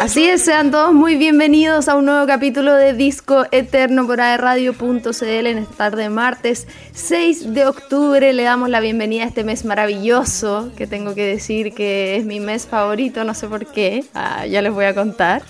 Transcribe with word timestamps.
Así 0.00 0.24
es, 0.28 0.42
sean 0.42 0.70
todos 0.70 0.92
muy 0.92 1.16
bienvenidos 1.16 1.88
a 1.88 1.94
un 1.94 2.06
nuevo 2.06 2.26
capítulo 2.26 2.74
de 2.74 2.92
Disco 2.92 3.46
Eterno 3.52 4.06
por 4.06 4.20
aerradio.cl 4.20 5.46
en 5.46 5.58
esta 5.58 5.74
tarde 5.74 6.02
de 6.02 6.08
martes 6.10 6.66
6 6.92 7.54
de 7.54 7.66
octubre. 7.66 8.32
Le 8.32 8.42
damos 8.42 8.68
la 8.68 8.80
bienvenida 8.80 9.22
a 9.22 9.26
este 9.28 9.44
mes 9.44 9.64
maravilloso, 9.64 10.72
que 10.76 10.86
tengo 10.86 11.14
que 11.14 11.24
decir 11.24 11.72
que 11.72 12.16
es 12.16 12.24
mi 12.24 12.40
mes 12.40 12.66
favorito, 12.66 13.22
no 13.24 13.34
sé 13.34 13.46
por 13.46 13.66
qué, 13.66 14.04
ah, 14.14 14.44
ya 14.46 14.60
les 14.60 14.72
voy 14.72 14.86
a 14.86 14.94
contar. 14.94 15.42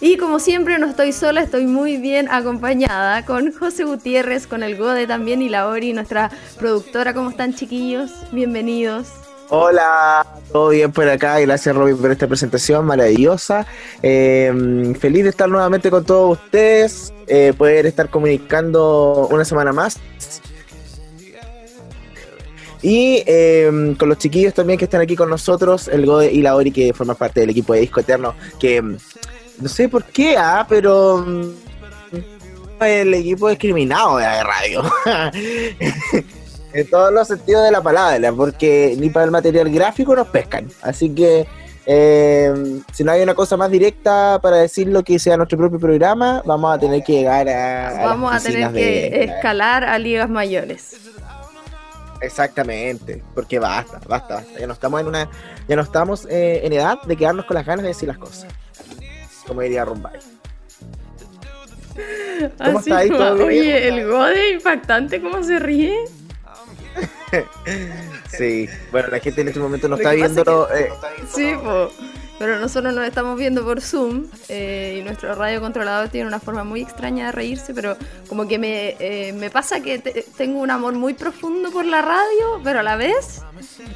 Y 0.00 0.16
como 0.16 0.40
siempre 0.40 0.78
no 0.78 0.86
estoy 0.86 1.12
sola, 1.12 1.40
estoy 1.42 1.66
muy 1.66 1.96
bien 1.96 2.28
acompañada 2.28 3.24
con 3.24 3.52
José 3.52 3.84
Gutiérrez, 3.84 4.46
con 4.46 4.62
el 4.62 4.76
Gode 4.76 5.06
también 5.06 5.42
y 5.42 5.48
la 5.48 5.68
Ori, 5.68 5.92
nuestra 5.92 6.30
productora. 6.58 7.14
¿Cómo 7.14 7.30
están 7.30 7.54
chiquillos? 7.54 8.10
Bienvenidos. 8.32 9.25
Hola, 9.48 10.26
todo 10.50 10.70
bien 10.70 10.90
por 10.90 11.08
acá. 11.08 11.38
Gracias, 11.38 11.74
Robin, 11.74 11.96
por 11.96 12.10
esta 12.10 12.26
presentación 12.26 12.84
maravillosa. 12.84 13.66
Eh, 14.02 14.94
feliz 14.98 15.22
de 15.22 15.30
estar 15.30 15.48
nuevamente 15.48 15.90
con 15.90 16.04
todos 16.04 16.38
ustedes, 16.38 17.12
eh, 17.28 17.52
poder 17.56 17.86
estar 17.86 18.08
comunicando 18.08 19.28
una 19.30 19.44
semana 19.44 19.72
más. 19.72 19.98
Y 22.82 23.22
eh, 23.26 23.94
con 23.98 24.08
los 24.08 24.18
chiquillos 24.18 24.54
también 24.54 24.78
que 24.78 24.84
están 24.84 25.00
aquí 25.00 25.16
con 25.16 25.30
nosotros, 25.30 25.88
el 25.88 26.06
Gode 26.06 26.32
y 26.32 26.42
la 26.42 26.56
Ori, 26.56 26.72
que 26.72 26.92
forman 26.92 27.16
parte 27.16 27.40
del 27.40 27.50
equipo 27.50 27.72
de 27.72 27.80
Disco 27.80 28.00
Eterno, 28.00 28.34
que 28.60 28.82
mm, 28.82 28.96
no 29.60 29.68
sé 29.68 29.88
por 29.88 30.04
qué, 30.04 30.36
ah, 30.36 30.66
pero 30.68 31.24
el 32.80 33.14
equipo 33.14 33.48
discriminado 33.48 34.18
de 34.18 34.44
radio. 34.44 34.82
en 36.76 36.90
todos 36.90 37.12
los 37.12 37.26
sentidos 37.26 37.64
de 37.64 37.70
la 37.70 37.80
palabra, 37.80 38.32
porque 38.32 38.94
ni 38.98 39.08
para 39.10 39.24
el 39.24 39.30
material 39.30 39.70
gráfico 39.70 40.14
nos 40.14 40.28
pescan. 40.28 40.68
Así 40.82 41.10
que 41.10 41.46
eh, 41.86 42.80
si 42.92 43.02
no 43.02 43.12
hay 43.12 43.22
una 43.22 43.34
cosa 43.34 43.56
más 43.56 43.70
directa 43.70 44.38
para 44.42 44.58
decir 44.58 44.88
lo 44.88 45.02
que 45.02 45.18
sea 45.18 45.36
nuestro 45.36 45.56
propio 45.56 45.78
programa, 45.78 46.42
vamos 46.44 46.74
a 46.74 46.78
tener 46.78 47.02
que 47.02 47.12
llegar 47.12 47.48
a... 47.48 48.04
vamos 48.04 48.34
a 48.34 48.40
tener 48.40 48.72
que 48.72 49.24
escalar 49.24 49.84
a 49.84 49.98
ligas 49.98 50.28
mayores. 50.28 50.96
Exactamente, 52.20 53.22
porque 53.34 53.58
basta, 53.58 54.00
basta, 54.06 54.36
basta. 54.36 54.58
Ya 54.58 54.66
no 54.66 54.72
estamos 54.72 55.00
en 55.00 55.06
una, 55.06 55.30
ya 55.68 55.76
no 55.76 55.82
estamos 55.82 56.26
eh, 56.28 56.60
en 56.64 56.72
edad 56.72 57.00
de 57.02 57.16
quedarnos 57.16 57.46
con 57.46 57.54
las 57.54 57.64
ganas 57.64 57.82
de 57.82 57.88
decir 57.88 58.08
las 58.08 58.18
cosas. 58.18 58.46
Como 59.46 59.60
diría 59.60 59.84
Rumbay. 59.84 60.18
¿Cómo 62.62 62.80
está 62.80 62.98
ahí 62.98 63.08
todo 63.08 63.46
Oye, 63.46 63.88
el 63.88 64.06
gode 64.06 64.52
impactante, 64.52 65.22
¿cómo 65.22 65.42
se 65.42 65.58
ríe? 65.58 65.94
Sí, 68.36 68.68
bueno, 68.90 69.08
la 69.08 69.18
gente 69.18 69.40
en 69.40 69.48
este 69.48 69.60
momento 69.60 69.88
no 69.88 69.96
está 69.96 70.12
viendo. 70.12 70.68
Eh, 70.74 70.90
sí, 71.32 71.52
pero 72.38 72.60
nosotros 72.60 72.94
nos 72.94 73.06
estamos 73.06 73.38
viendo 73.38 73.64
por 73.64 73.80
Zoom 73.80 74.26
eh, 74.50 74.98
y 75.00 75.02
nuestro 75.02 75.34
radio 75.34 75.60
controlador 75.60 76.10
tiene 76.10 76.26
una 76.26 76.38
forma 76.38 76.64
muy 76.64 76.82
extraña 76.82 77.26
de 77.26 77.32
reírse, 77.32 77.72
pero 77.72 77.96
como 78.28 78.46
que 78.46 78.58
me, 78.58 78.94
eh, 78.98 79.32
me 79.32 79.48
pasa 79.48 79.80
que 79.80 79.98
tengo 80.36 80.60
un 80.60 80.70
amor 80.70 80.94
muy 80.94 81.14
profundo 81.14 81.70
por 81.70 81.86
la 81.86 82.02
radio, 82.02 82.60
pero 82.62 82.80
a 82.80 82.82
la 82.82 82.96
vez 82.96 83.42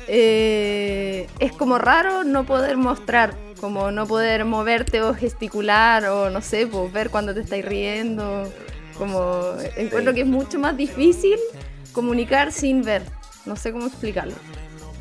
es 0.09 1.53
como 1.59 1.79
raro 1.79 2.25
no 2.25 2.47
poder 2.47 2.79
mostrar, 2.79 3.37
como 3.61 3.91
no 3.91 4.07
poder 4.07 4.47
moverte 4.47 5.03
o 5.03 5.15
gesticular 5.15 6.07
o 6.07 6.31
no 6.31 6.41
sé, 6.41 6.67
pues 6.67 6.91
ver 6.93 7.11
cuando 7.11 7.35
te 7.35 7.41
estáis 7.41 7.65
riendo. 7.65 8.51
Como 8.97 9.55
encuentro 9.77 10.13
que 10.13 10.21
es 10.23 10.27
mucho 10.27 10.59
más 10.59 10.77
difícil 10.77 11.39
comunicar 11.93 12.53
sin 12.53 12.83
ver. 12.83 13.03
No 13.47 13.57
sé 13.57 13.73
cómo 13.73 13.87
explicarlo. 13.87 14.35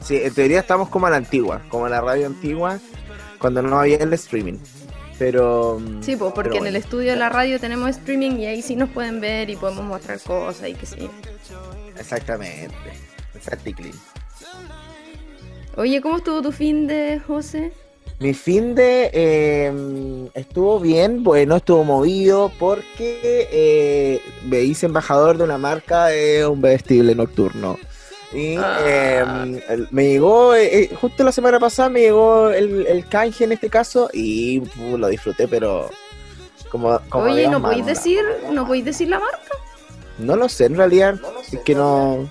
Sí, 0.04 0.18
en 0.18 0.34
teoría 0.34 0.60
estamos 0.60 0.90
como 0.90 1.08
a 1.08 1.10
la 1.10 1.18
antigua, 1.18 1.62
como 1.70 1.86
en 1.86 1.92
la 1.92 2.02
radio 2.02 2.28
antigua, 2.28 2.80
cuando 3.38 3.62
no 3.62 3.80
había 3.80 3.98
el 3.98 4.14
streaming. 4.14 4.58
Pero. 5.18 5.82
Sí, 6.02 6.16
pues 6.16 6.32
porque 6.34 6.58
en 6.58 6.68
el 6.68 6.78
estudio 6.78 7.12
de 7.12 7.18
la 7.18 7.30
radio 7.30 7.60
tenemos 7.60 7.90
streaming 7.90 8.40
y 8.40 8.46
ahí 8.46 8.62
sí 8.62 8.76
nos 8.76 8.90
pueden 8.90 9.20
ver 9.20 9.50
y 9.50 9.58
podemos 9.58 9.84
mostrar 9.84 10.20
cosas 10.22 10.70
y 10.70 10.74
que 10.74 10.86
sí. 10.86 11.10
Exactamente. 11.98 12.74
Exactly. 13.36 13.92
Oye, 15.76 16.02
¿cómo 16.02 16.18
estuvo 16.18 16.42
tu 16.42 16.52
fin 16.52 16.88
de 16.88 17.22
José? 17.26 17.72
Mi 18.20 18.34
fin 18.34 18.76
de 18.76 19.10
em, 19.14 20.28
estuvo 20.34 20.80
bien, 20.80 21.24
bueno, 21.24 21.56
estuvo 21.56 21.86
movido 21.86 22.52
porque 22.60 23.48
eh, 23.50 24.22
me 24.46 24.60
hice 24.62 24.88
embajador 24.88 25.38
de 25.38 25.46
una 25.46 25.58
marca 25.58 26.08
de 26.08 26.46
un 26.46 26.60
vestible 26.60 27.16
nocturno. 27.16 27.78
Y 28.32 28.58
ah. 28.58 29.44
em, 29.44 29.88
me 29.90 30.08
llegó, 30.08 30.54
eh, 30.54 30.84
eh, 30.84 30.96
justo 30.96 31.24
la 31.24 31.32
semana 31.32 31.60
pasada 31.60 31.90
me 31.90 32.02
llegó 32.02 32.50
el, 32.50 32.86
el 32.86 33.08
canje 33.08 33.44
en 33.46 33.54
este 33.54 33.70
caso 33.70 34.10
y 34.14 34.62
lo 34.78 35.08
disfruté, 35.08 35.48
pero 35.48 35.90
como... 36.70 37.00
Oye, 37.12 37.48
¿no 37.48 37.62
podéis 37.62 37.86
decir, 37.86 38.20
¿no 38.52 38.68
podéis 38.68 38.86
decir 38.86 39.08
la 39.08 39.20
marca? 39.20 39.40
No 40.20 40.36
lo 40.36 40.48
sé, 40.48 40.66
en 40.66 40.78
realidad, 40.78 41.20
es 41.52 41.60
que 41.62 41.74
no... 41.74 42.30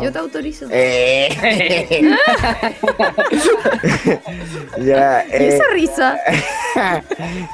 Yo 0.00 0.10
te 0.10 0.18
autorizo. 0.18 0.66
Eh. 0.70 1.28
ya, 4.78 5.26
¿Y 5.26 5.32
esa 5.32 5.64
eh. 5.64 5.72
risa? 5.72 6.18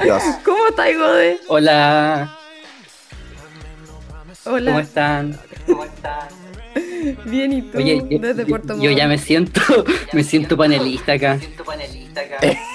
Dios. 0.02 0.22
¿Cómo 0.44 0.66
estás, 0.68 0.96
Gode? 0.96 1.40
Hola. 1.48 2.38
Hola. 4.44 4.70
¿Cómo 4.70 4.80
están? 4.80 5.40
¿Cómo 5.66 5.84
están? 5.84 6.43
Bien, 7.24 7.52
¿y 7.52 7.62
tú? 7.62 7.78
Oye, 7.78 8.02
yo, 8.10 8.18
Desde 8.18 8.46
Puerto 8.46 8.80
yo 8.80 8.90
ya 8.90 9.08
me 9.08 9.18
siento, 9.18 9.60
me 10.12 10.24
siento 10.24 10.56
panelista 10.56 11.12
acá. 11.12 11.34
Me 11.34 11.40
siento 11.40 11.64
panelista 11.64 12.20
acá. 12.20 12.38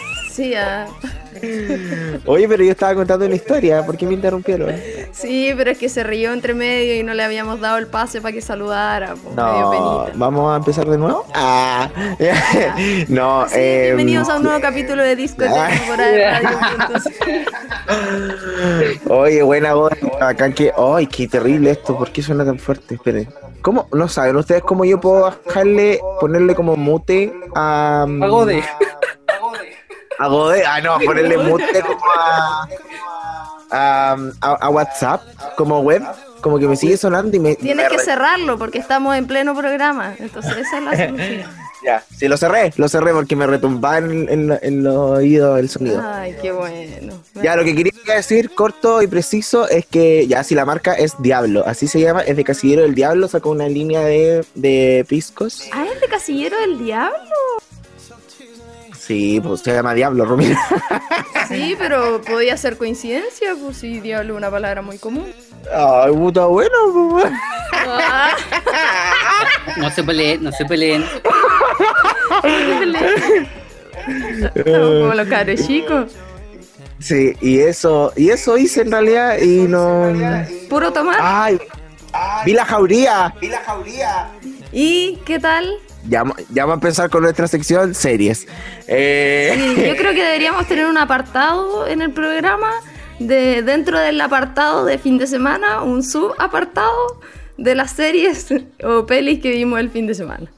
Oye, 2.25 2.47
pero 2.47 2.63
yo 2.63 2.72
estaba 2.72 2.95
contando 2.95 3.25
una 3.25 3.35
historia, 3.35 3.85
¿por 3.85 3.97
qué 3.97 4.05
me 4.05 4.13
interrumpieron? 4.13 4.73
Sí, 5.11 5.53
pero 5.55 5.72
es 5.72 5.77
que 5.77 5.89
se 5.89 6.03
rió 6.03 6.33
entre 6.33 6.53
medio 6.53 6.95
y 6.95 7.03
no 7.03 7.13
le 7.13 7.23
habíamos 7.23 7.59
dado 7.59 7.77
el 7.77 7.88
pase 7.88 8.22
para 8.22 8.31
que 8.31 8.41
saludara. 8.41 9.16
no, 9.35 10.07
¿Vamos 10.16 10.53
a 10.53 10.57
empezar 10.57 10.88
de 10.88 10.97
nuevo? 10.97 11.25
Ah, 11.33 11.89
no. 13.07 13.45
eh, 13.53 13.94
bienvenidos 13.95 14.29
a 14.29 14.38
un 14.38 14.44
nuevo 14.44 14.59
capítulo 14.59 15.03
de 15.03 15.16
Disco 15.16 15.44
ah. 15.47 15.69
Oye, 19.09 19.41
buena 19.44 19.73
voz. 19.73 19.94
Acá 20.19 20.51
que, 20.51 20.71
ay, 20.77 21.07
qué 21.07 21.27
terrible 21.27 21.71
esto, 21.71 21.97
¿por 21.97 22.11
qué 22.11 22.21
suena 22.21 22.45
tan 22.45 22.59
fuerte? 22.59 22.95
Esperen. 22.95 23.27
¿Cómo? 23.61 23.88
No 23.91 24.07
saben 24.07 24.35
ustedes 24.38 24.63
cómo 24.63 24.85
yo 24.85 25.01
puedo 25.01 25.21
bajarle, 25.21 26.00
ponerle 26.19 26.56
como 26.56 26.77
mute 26.77 27.33
a. 27.56 28.03
A 28.03 28.27
Gode 28.27 28.63
a 30.19 30.28
Godé, 30.28 30.66
ah 30.66 30.81
no, 30.81 31.00
ponerle 31.00 31.38
mute 31.38 31.81
como 31.81 31.97
a, 33.72 34.18
a, 34.41 34.69
WhatsApp, 34.69 35.22
como 35.56 35.80
web, 35.80 36.03
como 36.41 36.59
que 36.59 36.68
me 36.68 36.75
sigue 36.75 36.97
sonando 36.97 37.35
y 37.38 37.40
me... 37.40 37.56
Tienes 37.56 37.88
que 37.90 38.00
cerrarlo 38.00 38.57
porque 38.57 38.80
estamos 38.80 39.16
en 39.16 39.28
pleno 39.28 39.56
programa, 39.56 40.16
entonces 40.19 40.57
esa 40.57 40.78
es 40.78 40.84
la 40.84 40.97
solución. 41.07 41.50
ya, 41.85 42.03
sí, 42.18 42.28
lo 42.28 42.35
cerré, 42.35 42.74
lo 42.75 42.90
cerré 42.90 43.13
porque 43.13 43.38
me 43.38 43.47
retumbaba 43.47 44.00
en, 44.00 44.28
en, 44.30 44.59
en 44.62 44.84
los 44.84 45.19
oídos 45.19 45.57
el 45.59 45.69
sonido. 45.69 46.02
Ay, 46.03 46.36
qué 46.41 46.51
bueno. 46.51 47.13
Ya, 47.41 47.56
lo 47.56 47.63
que 47.63 47.74
quería 47.74 47.94
decir, 48.16 48.53
corto 48.53 49.01
y 49.01 49.07
preciso, 49.07 49.69
es 49.69 49.86
que 49.86 50.28
ya, 50.28 50.44
si 50.44 50.53
la 50.53 50.66
marca 50.66 50.94
es 50.96 51.13
Diablo, 51.19 51.63
así 51.66 51.88
se 51.88 52.01
llama, 52.01 52.22
es 52.22 52.36
de 52.36 52.44
Casillero 52.44 52.81
del 52.81 52.96
Diablo, 52.96 53.30
sacó 53.30 53.51
una 53.51 53.69
línea 53.69 54.01
de, 54.01 54.44
de 54.56 55.06
piscos. 55.07 55.69
Ah, 55.72 55.86
es 55.94 56.01
de 56.01 56.07
Casillero 56.07 56.59
del 56.59 56.80
Diablo. 56.80 57.16
Sí, 59.09 59.42
pues 59.42 59.62
se 59.62 59.74
llama 59.74 59.96
Diablo, 59.96 60.24
Romina. 60.24 60.56
Sí, 61.47 61.75
pero 61.80 62.22
podía 62.22 62.56
ser 62.58 62.78
coincidencia, 62.78 63.56
pues 63.59 63.78
sí, 63.78 64.00
Diablo 64.02 64.34
es 64.34 64.38
una 64.38 64.52
palabra 64.52 64.84
muy 64.84 65.00
común. 65.00 65.25
Ay, 65.74 66.14
puta 66.14 66.46
bueno, 66.46 66.78
pues. 67.09 67.31
No 69.78 69.90
se 69.90 70.03
peleen, 70.03 70.44
no 70.44 70.52
se 70.52 70.64
peleen. 70.64 71.03
como 74.54 75.13
los 75.16 75.28
cabros 75.28 75.66
chicos. 75.66 76.12
Sí, 77.00 77.33
y 77.42 77.62
eso, 77.62 78.13
y 78.16 78.30
eso 78.30 78.60
hice 78.60 78.81
en 78.81 78.92
realidad 78.92 79.39
y 79.39 79.62
no. 79.68 80.13
Puro 80.69 80.94
tomar. 80.94 81.18
Ay, 81.19 81.57
vi 82.45 82.54
la 82.54 82.63
jauría. 82.63 83.33
Vi 83.42 83.48
la 83.48 83.62
jauría. 83.62 84.30
¿Y 84.72 85.18
qué 85.25 85.39
tal? 85.39 85.80
Ya, 86.07 86.24
ya 86.51 86.66
vamos 86.66 86.74
a 86.74 86.86
empezar 86.86 87.10
con 87.10 87.24
nuestra 87.24 87.48
sección 87.48 87.94
series. 87.94 88.48
Eh... 88.88 89.86
yo 89.88 89.96
creo 89.96 90.13
que 90.13 90.24
deberíamos 90.24 90.68
tener 90.68 90.86
un 90.86 90.98
apartado 90.98 91.88
en 91.88 92.01
el 92.01 92.12
programa, 92.12 92.72
de 93.19 93.63
dentro 93.63 94.00
del 94.00 94.19
apartado 94.22 94.86
de 94.86 94.98
fin 94.98 95.18
de 95.18 95.28
semana, 95.28 95.84
un 95.84 96.04
subapartado 96.04 97.19
de 97.57 97.75
las 97.75 97.92
series 97.92 98.48
o 98.84 99.06
pelis 99.06 99.42
que 99.42 99.51
vimos 99.51 99.80
el 99.80 99.90
fin 99.90 100.07
de 100.07 100.16
semana. 100.16 100.51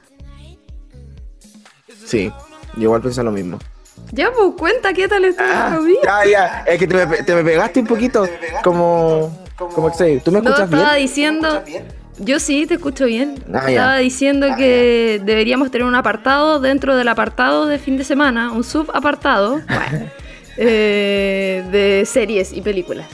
Sí, 2.04 2.32
yo 2.76 2.82
igual 2.82 3.02
pensé 3.02 3.22
lo 3.22 3.32
mismo. 3.32 3.58
Ya, 4.10 4.30
pues 4.30 4.50
cuenta 4.58 4.92
qué 4.92 5.08
tal 5.08 5.24
estuvo 5.24 5.46
ah, 5.48 5.78
Ya, 6.02 6.24
ya, 6.26 6.64
es 6.66 6.78
que 6.78 6.86
te 6.86 7.06
me, 7.06 7.16
te 7.22 7.34
me 7.34 7.44
pegaste 7.44 7.80
un 7.80 7.86
poquito, 7.86 8.28
como, 8.62 9.44
como 9.56 9.90
que 9.90 9.96
sé, 9.96 10.22
¿tú 10.22 10.30
me 10.30 10.38
escuchas 10.38 10.70
no, 10.70 10.76
estaba 10.76 10.94
diciendo, 10.96 11.62
Yo 12.18 12.38
sí, 12.38 12.66
te 12.66 12.74
escucho 12.74 13.06
bien. 13.06 13.42
Ah. 13.52 13.68
Estaba 13.68 13.96
diciendo 13.98 14.46
que 14.56 15.20
deberíamos 15.24 15.70
tener 15.70 15.86
un 15.86 15.94
apartado 15.94 16.60
dentro 16.60 16.96
del 16.96 17.08
apartado 17.08 17.66
de 17.66 17.78
fin 17.78 17.96
de 17.96 18.04
semana, 18.04 18.52
un 18.52 18.64
subapartado 18.64 19.60
bueno, 19.66 20.10
eh, 20.56 21.64
de 21.70 22.04
series 22.06 22.52
y 22.52 22.60
películas. 22.60 23.06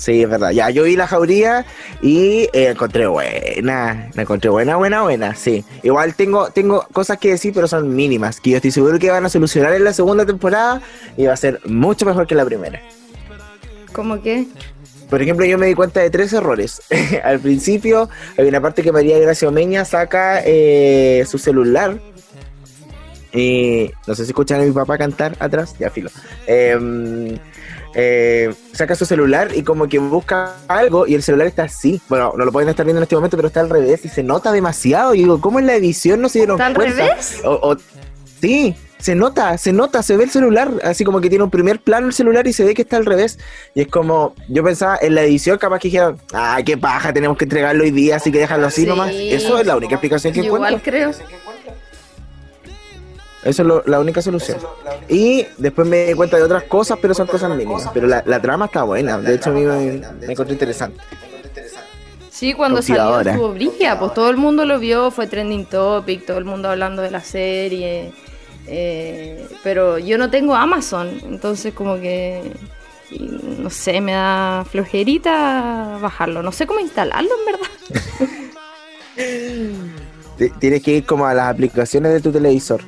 Sí, 0.00 0.22
es 0.22 0.30
verdad. 0.30 0.50
Ya, 0.52 0.70
yo 0.70 0.84
vi 0.84 0.96
la 0.96 1.06
jauría 1.06 1.66
y 2.00 2.48
eh, 2.54 2.70
encontré 2.70 3.06
buena. 3.06 4.08
La 4.14 4.22
encontré 4.22 4.48
buena, 4.48 4.76
buena, 4.76 5.02
buena, 5.02 5.34
sí. 5.34 5.62
Igual 5.82 6.14
tengo, 6.14 6.48
tengo 6.50 6.86
cosas 6.90 7.18
que 7.18 7.28
decir, 7.28 7.52
pero 7.52 7.68
son 7.68 7.94
mínimas. 7.94 8.40
Que 8.40 8.50
yo 8.50 8.56
estoy 8.56 8.70
seguro 8.70 8.98
que 8.98 9.10
van 9.10 9.26
a 9.26 9.28
solucionar 9.28 9.74
en 9.74 9.84
la 9.84 9.92
segunda 9.92 10.24
temporada 10.24 10.80
y 11.18 11.26
va 11.26 11.34
a 11.34 11.36
ser 11.36 11.60
mucho 11.66 12.06
mejor 12.06 12.26
que 12.26 12.34
la 12.34 12.46
primera. 12.46 12.80
¿Cómo 13.92 14.22
que? 14.22 14.46
Por 15.10 15.20
ejemplo, 15.20 15.44
yo 15.44 15.58
me 15.58 15.66
di 15.66 15.74
cuenta 15.74 16.00
de 16.00 16.08
tres 16.10 16.32
errores. 16.32 16.80
Al 17.24 17.40
principio, 17.40 18.08
hay 18.38 18.46
una 18.46 18.60
parte 18.60 18.82
que 18.82 18.92
María 18.92 19.18
Gracia 19.18 19.48
Omeña 19.48 19.84
saca 19.84 20.40
eh, 20.44 21.24
su 21.28 21.36
celular. 21.38 21.98
Y 23.32 23.90
no 24.06 24.14
sé 24.14 24.24
si 24.24 24.30
escuchan 24.30 24.60
a 24.60 24.64
mi 24.64 24.72
papá 24.72 24.98
cantar 24.98 25.36
atrás, 25.38 25.76
ya 25.78 25.88
filo. 25.90 26.10
Em, 26.48 27.38
eh, 27.94 28.52
saca 28.72 28.94
su 28.96 29.04
celular 29.06 29.50
y 29.54 29.62
como 29.62 29.88
que 29.88 29.98
busca 30.00 30.56
algo 30.66 31.06
y 31.06 31.14
el 31.14 31.22
celular 31.22 31.46
está 31.46 31.64
así. 31.64 32.00
Bueno, 32.08 32.32
no 32.36 32.44
lo 32.44 32.50
pueden 32.50 32.68
estar 32.68 32.84
viendo 32.84 32.98
en 32.98 33.04
este 33.04 33.14
momento, 33.14 33.36
pero 33.36 33.46
está 33.48 33.60
al 33.60 33.70
revés 33.70 34.04
y 34.04 34.08
se 34.08 34.24
nota 34.24 34.50
demasiado. 34.50 35.14
Y 35.14 35.18
digo, 35.18 35.40
¿cómo 35.40 35.60
en 35.60 35.66
la 35.66 35.74
edición 35.76 36.20
no 36.20 36.28
se 36.28 36.40
dieron 36.40 36.56
¿Está 36.56 36.66
al 36.66 36.74
cuenta? 36.74 36.96
revés? 37.08 37.36
O- 37.44 37.70
o- 37.70 37.76
sí, 38.40 38.74
se 39.00 39.14
nota, 39.14 39.56
se 39.58 39.72
nota, 39.72 40.02
se 40.02 40.16
ve 40.16 40.24
el 40.24 40.30
celular, 40.30 40.70
así 40.84 41.04
como 41.04 41.20
que 41.20 41.28
tiene 41.28 41.44
un 41.44 41.50
primer 41.50 41.80
plano 41.80 42.06
el 42.06 42.12
celular 42.12 42.46
y 42.46 42.52
se 42.52 42.64
ve 42.64 42.74
que 42.74 42.82
está 42.82 42.96
al 42.96 43.06
revés. 43.06 43.38
Y 43.74 43.80
es 43.82 43.88
como, 43.88 44.34
yo 44.48 44.62
pensaba 44.62 44.98
en 45.00 45.14
la 45.14 45.22
edición, 45.22 45.58
capaz 45.58 45.78
que 45.80 45.88
dijeron, 45.88 46.18
ah, 46.32 46.58
qué 46.64 46.76
paja, 46.76 47.12
tenemos 47.12 47.36
que 47.36 47.44
entregarlo 47.44 47.82
hoy 47.84 47.90
día, 47.90 48.16
así 48.16 48.30
que 48.30 48.38
déjalo 48.38 48.66
así 48.66 48.82
Sí. 48.82 48.86
nomás. 48.86 49.10
Eso 49.12 49.58
es 49.58 49.66
la 49.66 49.76
única 49.76 49.94
explicación 49.96 50.32
que 50.32 50.40
Yo 50.40 50.46
igual 50.46 50.74
encuentro. 50.74 50.90
creo. 50.92 51.10
Eso 53.42 53.62
es 53.62 53.66
lo- 53.68 53.82
la 53.86 54.00
única 54.00 54.20
solución. 54.20 54.58
Y 55.08 55.46
después 55.56 55.88
me 55.88 56.04
di 56.06 56.12
cuenta 56.14 56.36
de 56.36 56.42
otras 56.42 56.64
cosas, 56.64 56.98
pero 57.00 57.14
son 57.14 57.26
cosas 57.26 57.48
mínimas. 57.50 57.88
Pero 57.94 58.06
la, 58.06 58.22
la 58.26 58.40
trama 58.42 58.66
está 58.66 58.82
buena, 58.82 59.18
de 59.18 59.34
hecho 59.34 59.48
a 59.50 59.52
mí 59.54 59.62
me, 59.62 60.02
me 60.26 60.32
encontré 60.32 60.52
interesante. 60.52 61.00
Sí, 62.30 62.54
cuando 62.54 62.80
salió 62.80 63.20
estuvo 63.20 63.52
brígida, 63.52 63.98
pues 63.98 64.14
todo 64.14 64.30
el 64.30 64.36
mundo 64.38 64.64
lo 64.64 64.78
vio, 64.78 65.10
fue 65.10 65.26
trending 65.26 65.66
topic, 65.66 66.24
todo 66.26 66.38
el 66.38 66.44
mundo 66.44 66.70
hablando 66.70 67.02
de 67.02 67.10
la 67.10 67.20
serie. 67.20 68.12
Eh, 68.66 69.48
pero 69.62 69.98
yo 69.98 70.18
no 70.18 70.30
tengo 70.30 70.54
Amazon, 70.54 71.20
entonces 71.24 71.74
como 71.74 71.96
que 71.96 72.52
no 73.18 73.70
sé, 73.70 74.00
me 74.00 74.12
da 74.12 74.64
flojerita 74.68 75.98
bajarlo. 76.00 76.42
No 76.42 76.52
sé 76.52 76.66
cómo 76.66 76.80
instalarlo 76.80 77.30
en 77.38 77.46
verdad. 77.46 77.68
Tienes 80.58 80.82
que 80.82 80.92
ir 80.92 81.06
como 81.06 81.26
a 81.26 81.34
las 81.34 81.52
aplicaciones 81.52 82.12
de 82.12 82.20
tu 82.20 82.32
televisor. 82.32 82.82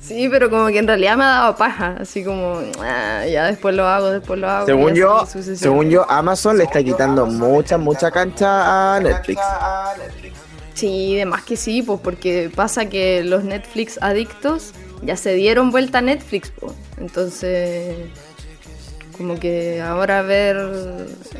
Sí, 0.00 0.28
pero 0.28 0.50
como 0.50 0.66
que 0.66 0.78
en 0.78 0.88
realidad 0.88 1.16
me 1.16 1.22
ha 1.22 1.28
dado 1.28 1.56
paja, 1.56 1.96
así 2.00 2.24
como 2.24 2.60
ah, 2.80 3.24
ya 3.26 3.44
después 3.46 3.76
lo 3.76 3.86
hago, 3.86 4.10
después 4.10 4.40
lo 4.40 4.50
hago. 4.50 4.66
Según 4.66 4.94
yo, 4.94 5.24
según 5.24 5.88
yo, 5.88 6.04
Amazon 6.10 6.58
le 6.58 6.64
está 6.64 6.82
quitando 6.82 7.26
mucha, 7.26 7.78
mucha 7.78 8.10
cancha 8.10 8.96
a 8.96 9.00
Netflix. 9.00 9.40
Sí, 10.74 11.16
de 11.16 11.26
más 11.26 11.42
que 11.42 11.56
sí, 11.56 11.82
pues 11.82 12.00
porque 12.00 12.50
pasa 12.54 12.88
que 12.88 13.22
los 13.24 13.44
Netflix 13.44 13.98
adictos 14.00 14.72
ya 15.02 15.16
se 15.16 15.34
dieron 15.34 15.70
vuelta 15.70 15.98
a 15.98 16.02
Netflix, 16.02 16.52
pues. 16.58 16.72
Entonces, 16.98 17.96
como 19.16 19.38
que 19.38 19.80
ahora 19.82 20.22
ver 20.22 20.56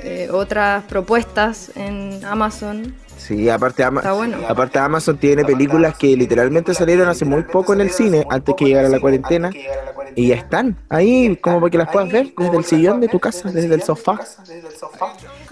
eh, 0.02 0.28
otras 0.30 0.84
propuestas 0.84 1.72
en 1.76 2.24
Amazon 2.24 2.94
Sí, 3.16 3.50
aparte, 3.50 3.84
Ama- 3.84 4.00
Está 4.00 4.12
bueno. 4.14 4.38
aparte 4.48 4.78
Amazon 4.78 5.18
tiene 5.18 5.44
películas 5.44 5.94
que 5.94 6.16
literalmente 6.16 6.72
salieron 6.72 7.06
hace 7.06 7.26
muy 7.26 7.42
poco 7.42 7.74
en 7.74 7.82
el 7.82 7.90
cine, 7.90 8.26
antes 8.30 8.54
que 8.54 8.64
llegara 8.64 8.88
la 8.88 8.98
cuarentena, 8.98 9.50
y 10.14 10.28
ya 10.28 10.36
están 10.36 10.78
ahí 10.88 11.36
como 11.36 11.60
para 11.60 11.70
que 11.70 11.76
las 11.78 11.88
puedas 11.90 12.10
ver 12.10 12.28
desde 12.38 12.56
el 12.56 12.64
sillón 12.64 12.98
de 13.00 13.08
tu 13.08 13.20
casa, 13.20 13.50
desde 13.52 13.74
el 13.74 13.82
sofá. 13.82 14.18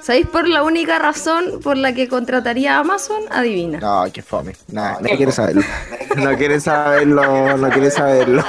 ¿Sabéis 0.08 0.26
por 0.26 0.48
la 0.48 0.62
única 0.62 0.98
razón 0.98 1.60
por 1.62 1.76
la 1.76 1.92
que 1.92 2.08
contrataría 2.08 2.76
a 2.76 2.78
Amazon? 2.78 3.24
Adivina. 3.30 3.78
No, 3.78 4.10
qué 4.10 4.22
fome. 4.22 4.56
Nada, 4.68 4.96
nadie 5.02 5.18
quiere 5.18 5.32
saberlo. 5.32 5.62
No 6.16 6.34
quiere 6.38 6.60
saberlo, 6.60 7.56
no 7.58 7.68
quiere 7.68 7.90
saberlo. 7.90 8.42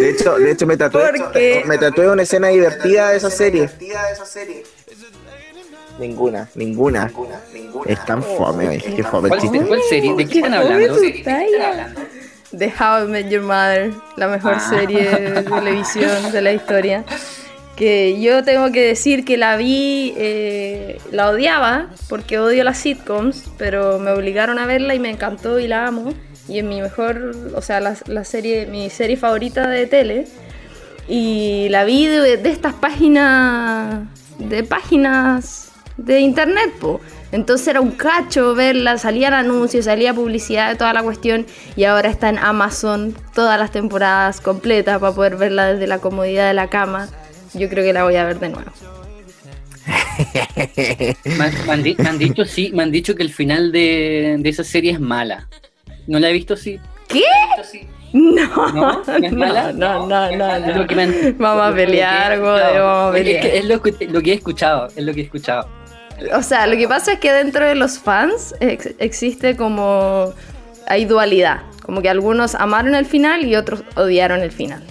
De 0.00 0.10
hecho, 0.10 0.36
de 0.36 0.50
hecho 0.50 0.66
me 0.66 0.76
tatué, 0.76 1.00
¿Por 1.16 1.30
qué? 1.30 1.62
me 1.64 1.78
tatué 1.78 2.08
una 2.10 2.22
escena 2.24 2.48
divertida 2.48 3.10
de 3.10 3.18
esa 3.18 3.30
serie. 3.30 3.70
Ninguna, 6.00 6.48
ninguna. 6.56 7.12
Es 7.86 8.04
tan 8.04 8.20
fome, 8.20 8.68
oye, 8.70 8.94
qué 8.96 9.04
fome 9.04 9.28
el 9.28 9.38
¿Cuál, 9.38 9.40
chiste. 9.42 9.60
cuál 9.64 9.80
serie? 9.88 10.14
¿De 10.16 10.26
qué 10.26 10.38
están 10.40 10.54
fome 10.54 10.74
hablando? 10.74 10.94
¿De 11.00 11.12
qué 11.12 11.18
están 11.18 11.40
estás. 11.42 11.70
hablando? 11.70 12.00
The 12.58 12.72
How 12.80 13.04
I 13.04 13.08
Met 13.12 13.28
Your 13.28 13.42
Mother, 13.42 13.92
la 14.16 14.26
mejor 14.26 14.54
Ah. 14.56 14.68
serie 14.70 15.08
de 15.08 15.42
televisión 15.44 16.32
de 16.32 16.42
la 16.42 16.52
historia. 16.52 17.04
Que 17.76 18.20
yo 18.20 18.44
tengo 18.44 18.70
que 18.70 18.86
decir 18.86 19.24
que 19.24 19.36
la 19.36 19.56
vi, 19.56 20.14
eh, 20.16 20.98
la 21.10 21.28
odiaba, 21.28 21.88
porque 22.08 22.38
odio 22.38 22.62
las 22.62 22.78
sitcoms, 22.78 23.50
pero 23.58 23.98
me 23.98 24.12
obligaron 24.12 24.58
a 24.58 24.66
verla 24.66 24.94
y 24.94 25.00
me 25.00 25.10
encantó 25.10 25.58
y 25.58 25.66
la 25.66 25.86
amo. 25.86 26.14
Y 26.46 26.58
es 26.58 26.64
mi 26.64 26.80
mejor, 26.80 27.34
o 27.54 27.62
sea, 27.62 27.80
la, 27.80 27.96
la 28.06 28.24
serie, 28.24 28.66
mi 28.66 28.90
serie 28.90 29.16
favorita 29.16 29.66
de 29.66 29.86
tele. 29.86 30.26
Y 31.08 31.68
la 31.70 31.84
vi 31.84 32.06
de, 32.06 32.36
de 32.36 32.50
estas 32.50 32.74
páginas, 32.74 34.04
de 34.38 34.62
páginas 34.62 35.72
de 35.96 36.20
internet, 36.20 36.72
po. 36.80 37.00
Entonces 37.32 37.66
era 37.66 37.80
un 37.80 37.90
cacho 37.90 38.54
verla, 38.54 38.96
salían 38.96 39.32
anuncios, 39.32 39.86
salía 39.86 40.14
publicidad 40.14 40.70
de 40.70 40.76
toda 40.76 40.92
la 40.92 41.02
cuestión 41.02 41.46
y 41.74 41.84
ahora 41.84 42.08
está 42.08 42.28
en 42.28 42.38
Amazon 42.38 43.16
todas 43.34 43.58
las 43.58 43.72
temporadas 43.72 44.40
completas 44.40 45.00
para 45.00 45.12
poder 45.12 45.36
verla 45.36 45.72
desde 45.72 45.86
la 45.88 45.98
comodidad 45.98 46.46
de 46.46 46.54
la 46.54 46.68
cama. 46.68 47.08
Yo 47.54 47.68
creo 47.68 47.84
que 47.84 47.92
la 47.92 48.04
voy 48.04 48.16
a 48.16 48.24
ver 48.24 48.38
de 48.40 48.48
nuevo. 48.50 48.70
Me, 51.24 51.44
han- 51.44 51.66
me 51.66 51.72
han 51.72 51.82
di- 51.82 51.96
me 51.98 52.08
han 52.08 52.18
dicho, 52.18 52.44
sí, 52.44 52.70
me 52.72 52.82
han 52.84 52.90
dicho 52.92 53.14
que 53.14 53.22
el 53.22 53.30
final 53.32 53.72
de, 53.72 54.36
de 54.38 54.48
esa 54.48 54.64
serie 54.64 54.92
es 54.92 55.00
mala. 55.00 55.48
¿No 56.06 56.18
la 56.18 56.30
he 56.30 56.32
visto, 56.32 56.56
sí? 56.56 56.78
¿Qué? 57.08 57.22
Sí. 57.70 57.86
No, 58.12 58.46
¿No? 58.72 59.02
¿No 59.04 59.26
es 59.26 59.32
mala? 59.32 59.72
no, 59.72 60.06
no, 60.06 60.36
no, 60.36 60.54
Es 60.56 60.66
lo 60.68 60.82
no. 60.82 60.86
que 60.86 60.94
me 60.94 61.02
han- 61.02 61.36
Vamos 61.38 61.72
a 61.72 61.74
pelear. 61.74 62.38
Gode, 62.38 62.78
vamos 62.78 63.14
a 63.14 63.18
Es 63.18 63.24
que 63.24 63.32
pelear. 63.34 63.56
Es 63.56 63.64
lo 63.64 63.82
que, 63.82 64.06
lo 64.06 64.22
que 64.22 64.30
he 64.30 64.34
escuchado, 64.34 64.86
es 64.94 65.04
lo 65.04 65.12
que 65.12 65.20
he 65.20 65.24
escuchado. 65.24 65.68
O 66.32 66.42
sea, 66.42 66.66
lo 66.68 66.76
que 66.76 66.86
pasa 66.86 67.14
es 67.14 67.18
que 67.18 67.32
dentro 67.32 67.66
de 67.66 67.74
los 67.74 67.98
fans 67.98 68.54
ex- 68.60 68.94
existe 68.98 69.56
como... 69.56 70.32
Hay 70.86 71.06
dualidad. 71.06 71.62
Como 71.82 72.02
que 72.02 72.08
algunos 72.10 72.54
amaron 72.54 72.94
el 72.94 73.06
final 73.06 73.44
y 73.44 73.56
otros 73.56 73.82
odiaron 73.96 74.40
el 74.40 74.52
final. 74.52 74.84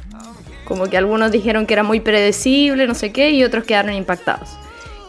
Como 0.65 0.89
que 0.89 0.97
algunos 0.97 1.31
dijeron 1.31 1.65
que 1.65 1.73
era 1.73 1.83
muy 1.83 1.99
predecible, 1.99 2.87
no 2.87 2.95
sé 2.95 3.11
qué, 3.11 3.31
y 3.31 3.43
otros 3.43 3.63
quedaron 3.65 3.93
impactados. 3.93 4.49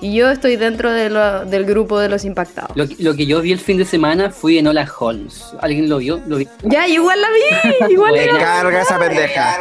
Y 0.00 0.14
yo 0.14 0.30
estoy 0.30 0.56
dentro 0.56 0.92
de 0.92 1.08
lo- 1.08 1.44
del 1.46 1.64
grupo 1.64 1.98
de 1.98 2.08
los 2.10 2.24
impactados. 2.26 2.76
Lo, 2.76 2.86
que- 2.88 2.96
lo 2.98 3.14
que 3.14 3.24
yo 3.26 3.40
vi 3.40 3.52
el 3.52 3.60
fin 3.60 3.78
de 3.78 3.84
semana 3.86 4.30
fue 4.30 4.58
Enola 4.58 4.86
Holmes. 4.98 5.54
¿Alguien 5.60 5.88
lo 5.88 5.98
vio? 5.98 6.20
¿Lo 6.26 6.36
vi? 6.36 6.46
Ya, 6.62 6.86
igual 6.88 7.18
la 7.22 7.28
vi, 7.30 7.92
igual 7.94 8.10
Bueno. 8.10 8.32
Me 8.32 8.38
era- 8.38 8.44
carga 8.44 8.82
esa 8.82 8.98
pendeja. 8.98 9.58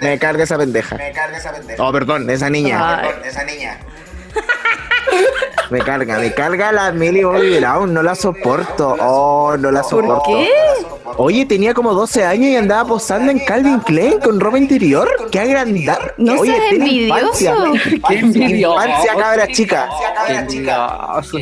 Me 0.00 0.18
carga 0.18 0.42
esa 0.44 0.58
pendeja. 0.58 0.96
Oh, 1.84 1.92
perdón, 1.92 2.28
esa 2.30 2.50
niña. 2.50 3.00
Ay. 3.02 3.10
Me 5.70 5.80
carga, 5.80 6.18
me 6.18 6.32
carga 6.32 6.72
la 6.72 6.92
Millie 6.92 7.24
Bobby 7.24 7.58
Brown, 7.58 7.92
no 7.92 8.02
la 8.02 8.14
soporto. 8.14 8.96
Oh, 9.00 9.56
no 9.58 9.70
la 9.70 9.80
¿Por 9.82 9.90
soporto. 9.90 10.22
qué? 10.26 10.48
Oye, 11.16 11.46
tenía 11.46 11.74
como 11.74 11.94
12 11.94 12.24
años 12.24 12.46
y 12.50 12.56
andaba 12.56 12.88
posando 12.88 13.30
en 13.30 13.38
Calvin 13.40 13.80
Klein 13.80 14.18
con 14.20 14.40
ropa 14.40 14.58
interior. 14.58 15.08
¡Qué 15.30 15.40
agrandar! 15.40 16.14
No 16.18 16.34
Oye, 16.40 16.52
seas 16.56 16.72
envidioso. 16.72 17.20
infancia. 17.20 17.54
¡Qué 18.08 18.18
envidioso! 18.18 18.74
Infancia, 18.84 19.12
cabra 19.16 19.46
chica. 19.48 19.88
¡Qué 20.26 20.34
envidioso! 20.34 21.38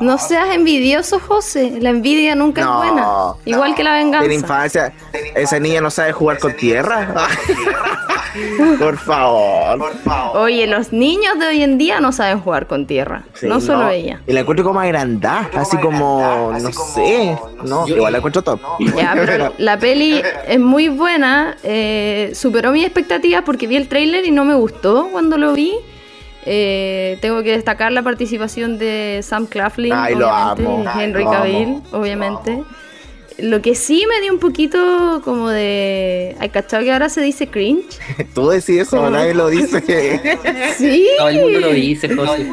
No 0.00 0.18
seas 0.18 0.54
envidioso, 0.54 1.18
José. 1.20 1.78
La 1.80 1.90
envidia 1.90 2.34
nunca 2.34 2.62
No, 2.62 2.82
es 2.84 2.90
buena. 2.90 3.08
Igual 3.44 3.74
que 3.74 3.82
la 3.84 3.94
venganza. 3.94 4.32
infancia. 4.32 4.92
Esa 5.34 5.58
niña 5.58 5.80
no 5.80 5.90
sabe 5.90 6.12
jugar 6.12 6.38
con 6.38 6.54
tierra. 6.56 7.08
Por 8.80 8.96
favor. 8.98 9.92
Oye, 10.34 10.66
los 10.66 10.92
niños 10.92 11.38
de 11.38 11.46
hoy 11.46 11.62
en 11.62 11.78
día 11.78 12.00
no 12.00 12.10
saben 12.10 12.40
jugar 12.40 12.66
con 12.66 12.84
tierra. 12.86 13.22
Sí, 13.34 13.46
no 13.46 13.60
solo 13.60 13.88
ella. 13.90 14.20
Y 14.26 14.32
la 14.32 14.40
encuentro 14.40 14.64
como 14.64 14.80
agrandada, 14.80 15.48
así 15.54 15.76
como, 15.78 16.52
no 16.60 16.72
sé. 16.72 17.38
No, 17.62 17.86
igual 17.86 18.12
la 18.12 18.18
encuentro 18.18 18.42
top. 18.42 18.60
Ya, 18.96 19.12
pero 19.24 19.52
la 19.58 19.78
peli 19.78 20.20
es 20.48 20.58
muy 20.58 20.88
buena. 20.88 21.56
eh, 21.62 22.32
superó 22.34 22.72
mis 22.72 22.84
expectativas 22.84 23.42
porque 23.44 23.66
vi 23.68 23.76
el 23.76 23.88
tráiler 23.88 24.24
y 24.24 24.30
no 24.32 24.44
me 24.44 24.54
gustó 24.54 25.08
cuando 25.12 25.36
lo 25.38 25.52
vi. 25.52 25.72
Eh, 26.46 27.18
tengo 27.20 27.42
que 27.42 27.52
destacar 27.52 27.90
la 27.92 28.02
participación 28.02 28.78
de 28.78 29.20
Sam 29.22 29.46
Claflin, 29.46 29.92
Ay, 29.92 30.14
lo 30.14 30.28
obviamente, 30.28 30.62
amo. 30.64 30.84
y 30.84 31.02
Henry 31.02 31.22
Lo 31.24 31.30
amo. 31.30 31.38
Cavill, 31.38 31.82
obviamente. 31.92 32.62
lo 33.38 33.62
que 33.62 33.74
sí 33.74 34.04
me 34.08 34.20
dio 34.20 34.32
un 34.32 34.38
poquito 34.38 35.20
como 35.24 35.48
de. 35.48 36.36
¿Hay 36.38 36.50
cachado 36.50 36.82
que 36.84 36.92
ahora 36.92 37.08
se 37.08 37.20
dice 37.22 37.48
cringe? 37.48 37.98
Tú 38.34 38.48
decís 38.48 38.80
eso, 38.80 38.96
¿Cómo? 38.98 39.10
nadie 39.10 39.34
lo 39.34 39.48
dice. 39.48 39.82
Sí. 40.76 41.08
Todo 41.18 41.28
el 41.28 41.40
mundo 41.40 41.60
lo 41.60 41.68
dice, 41.72 42.14
José. 42.14 42.46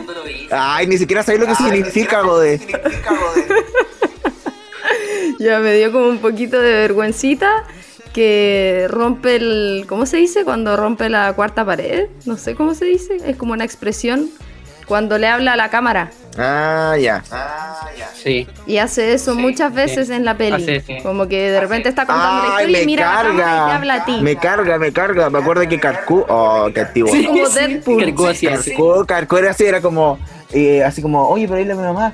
Ay, 0.51 0.88
ni 0.88 0.98
siquiera 0.98 1.21
sabes 1.24 1.39
lo 1.41 1.48
que 1.48 1.55
significa, 1.55 2.21
Gode. 2.21 2.60
Ya 5.39 5.60
me 5.60 5.74
dio 5.74 5.91
como 5.91 6.07
un 6.07 6.19
poquito 6.19 6.60
de 6.62 6.71
vergüencita 6.71 7.63
que 8.13 8.87
rompe 8.89 9.35
el. 9.35 9.85
¿Cómo 9.87 10.05
se 10.05 10.17
dice? 10.17 10.43
Cuando 10.43 10.75
rompe 10.77 11.09
la 11.09 11.33
cuarta 11.33 11.65
pared. 11.65 12.07
No 12.25 12.37
sé 12.37 12.55
cómo 12.55 12.73
se 12.73 12.85
dice. 12.85 13.17
Es 13.25 13.35
como 13.37 13.53
una 13.53 13.63
expresión. 13.63 14.29
Cuando 14.87 15.17
le 15.17 15.27
habla 15.27 15.53
a 15.53 15.55
la 15.55 15.69
cámara. 15.69 16.11
Ah, 16.37 16.95
ya. 16.99 17.23
Sí. 18.13 18.47
Y 18.65 18.77
hace 18.77 19.13
eso 19.13 19.35
muchas 19.35 19.73
veces 19.73 20.09
en 20.09 20.25
la 20.25 20.35
peli. 20.35 20.63
Hace. 20.63 21.01
Como 21.01 21.27
que 21.27 21.49
de 21.49 21.61
repente 21.61 21.87
está 21.87 22.05
contando 22.05 22.43
la 22.43 22.49
historia 22.55 22.81
y 22.81 22.85
mira 22.85 23.19
a 23.19 23.23
la 23.23 23.29
cámara 23.29 23.33
y 23.33 23.37
te 23.37 23.43
carga. 23.43 23.75
habla 23.75 23.93
a 23.95 24.05
ti. 24.05 24.19
Me 24.21 24.35
carga, 24.35 24.77
me 24.77 24.91
carga. 24.91 25.29
Me 25.29 25.39
acuerdo 25.39 25.67
que 25.67 25.79
Carcú. 25.79 26.25
Oh, 26.27 26.69
qué. 26.73 26.85
Sí, 26.93 27.25
como 27.25 27.47
Deadpool. 27.49 28.27
Así. 28.27 28.75
Carcú 29.07 29.37
era 29.37 29.51
así, 29.51 29.65
era 29.65 29.81
como. 29.81 30.19
eh, 30.51 30.83
así 30.83 31.01
como, 31.01 31.27
oye, 31.29 31.47
pero 31.47 31.59
dile 31.59 31.71
a 31.73 31.75
mi 31.75 31.83
mamá. 31.83 32.13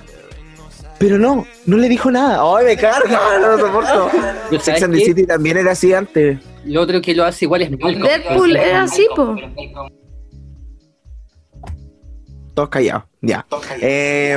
Pero 1.00 1.18
no, 1.20 1.46
no 1.66 1.78
le 1.78 1.90
dijo 1.90 2.10
nada. 2.10 2.40
Ay, 2.58 2.66
me 2.66 2.78
carga, 2.78 3.20
no 3.42 3.56
lo 3.56 3.60
soporto. 3.60 4.10
Sex 4.52 4.64
¿sabes 4.66 4.84
and 4.84 4.96
the? 4.96 5.06
City 5.06 5.26
también 5.28 5.58
era 5.58 5.72
así 5.72 5.94
antes. 5.94 6.40
Lo 6.66 6.82
otro 6.82 7.02
que 7.02 7.14
lo 7.14 7.24
hace 7.24 7.46
igual 7.46 7.62
es 7.62 7.72
Malcolm. 7.72 8.02
Deadpool 8.02 8.56
era 8.56 8.84
así, 8.84 9.08
po. 9.16 9.36
Todos 12.54 12.70
callados, 12.70 13.04
ya. 13.22 13.46
Eh, 13.82 14.36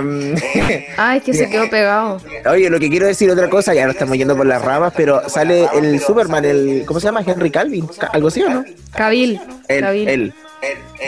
Ay, 0.99 1.19
es 1.19 1.25
que 1.25 1.33
se 1.33 1.49
quedó 1.49 1.71
pegado. 1.71 2.21
Oye, 2.51 2.69
lo 2.69 2.79
que 2.79 2.91
quiero 2.91 3.07
decir 3.07 3.31
otra 3.31 3.49
cosa, 3.49 3.73
ya 3.73 3.87
no 3.87 3.93
estamos 3.93 4.15
yendo 4.19 4.37
por 4.37 4.45
las 4.45 4.61
ramas, 4.63 4.93
pero 4.95 5.27
sale 5.29 5.67
el 5.75 5.99
Superman, 6.01 6.45
el 6.45 6.85
¿cómo 6.87 7.01
se 7.01 7.07
llama? 7.07 7.23
Henry 7.27 7.51
Calvin, 7.51 7.87
Ca- 7.87 8.09
algo 8.13 8.29
así 8.29 8.43
o 8.43 8.51
no? 8.51 8.65
Cabil. 8.93 9.41
Él. 9.69 10.35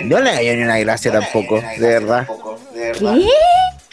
No 0.04 0.21
le 0.21 0.30
hallo 0.30 0.56
ni 0.56 0.62
una 0.62 0.78
gracia 0.78 1.12
tampoco, 1.12 1.61
de 1.78 1.87
verdad. 1.87 2.26
¿Qué? 2.99 3.28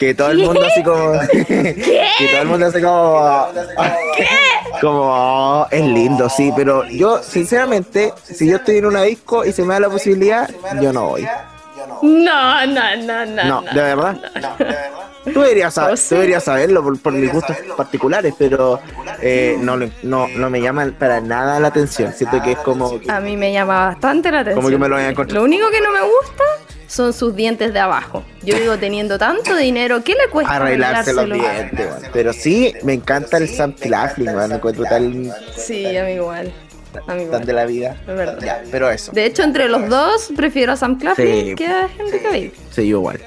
Que 0.00 0.14
todo 0.14 0.30
el 0.30 0.38
mundo 0.38 0.62
así 0.64 0.82
como 0.82 1.12
que 1.30 2.28
todo 2.32 2.40
el 2.40 2.48
mundo 2.48 2.66
así 2.66 2.80
como 2.80 3.20
como 4.80 5.00
"Oh, 5.02 5.66
es 5.70 5.84
lindo, 5.84 6.28
sí, 6.30 6.50
pero 6.56 6.86
yo 6.86 7.22
sinceramente, 7.22 8.14
si 8.24 8.48
yo 8.48 8.56
estoy 8.56 8.78
en 8.78 8.86
una 8.86 9.02
disco 9.02 9.44
y 9.44 9.52
se 9.52 9.62
me 9.62 9.74
da 9.74 9.80
la 9.80 9.90
posibilidad, 9.90 10.48
yo 10.80 10.90
no 10.92 11.08
voy. 11.08 11.26
No, 12.02 12.66
no, 12.66 12.96
no, 12.96 13.26
no. 13.26 13.44
No, 13.44 13.62
de 13.62 13.82
verdad. 13.82 14.16
Tú 15.34 15.40
deberías, 15.42 15.76
sab- 15.76 15.90
José. 15.90 16.08
tú 16.08 16.14
deberías 16.14 16.44
saberlo 16.44 16.82
por, 16.82 16.98
por 16.98 17.12
mis 17.12 17.30
gustos 17.30 17.54
particulares, 17.76 18.32
pero 18.38 18.80
eh, 19.20 19.56
no, 19.60 19.76
no, 19.76 20.28
no 20.28 20.48
me 20.50 20.62
llama 20.62 20.90
para 20.98 21.20
nada 21.20 21.60
la 21.60 21.68
atención. 21.68 22.14
Siento 22.14 22.40
que 22.42 22.52
es 22.52 22.58
como... 22.58 22.98
A 23.08 23.20
mí 23.20 23.36
me 23.36 23.52
llama 23.52 23.88
bastante 23.88 24.32
la 24.32 24.40
atención. 24.40 24.62
Como 24.64 24.70
que 24.70 24.78
me 24.78 24.88
lo. 24.88 25.24
Lo 25.24 25.42
único 25.42 25.68
que 25.70 25.80
no 25.82 25.90
me 25.92 26.00
gusta 26.00 26.44
son 26.90 27.12
sus 27.12 27.36
dientes 27.36 27.72
de 27.72 27.78
abajo. 27.78 28.24
Yo 28.42 28.58
digo, 28.58 28.76
teniendo 28.76 29.16
tanto 29.16 29.54
dinero, 29.56 30.02
¿qué 30.02 30.12
le 30.12 30.28
cuesta 30.30 30.56
Arreglarse 30.56 31.12
los 31.12 31.26
dientes, 31.26 31.86
weón. 31.86 32.02
Pero 32.12 32.32
sí, 32.32 32.74
me 32.82 32.94
encanta 32.94 33.36
el 33.36 33.48
Sam 33.48 33.72
Claflin, 33.72 34.28
weón. 34.34 34.48
Me 34.50 34.56
encuentro 34.56 34.84
tan, 34.84 35.32
Sí, 35.56 35.96
a 35.96 36.04
mí 36.04 36.12
igual. 36.12 36.52
A 37.06 37.14
mí 37.14 37.26
tan 37.30 37.44
de 37.46 37.52
la 37.52 37.66
vida. 37.66 37.96
Es 38.00 38.06
verdad. 38.16 38.38
Ya, 38.42 38.62
pero 38.72 38.90
eso. 38.90 39.12
De 39.12 39.24
hecho, 39.24 39.44
entre 39.44 39.68
los 39.68 39.88
dos, 39.88 40.30
prefiero 40.36 40.72
a 40.72 40.76
Sam 40.76 40.98
Claflin 40.98 41.50
Sí. 41.50 41.54
que 41.54 41.66
a 41.68 41.88
Henry 41.96 42.18
Cavill. 42.18 42.52
Sí, 42.72 42.88
yo 42.88 42.98
igual. 42.98 43.20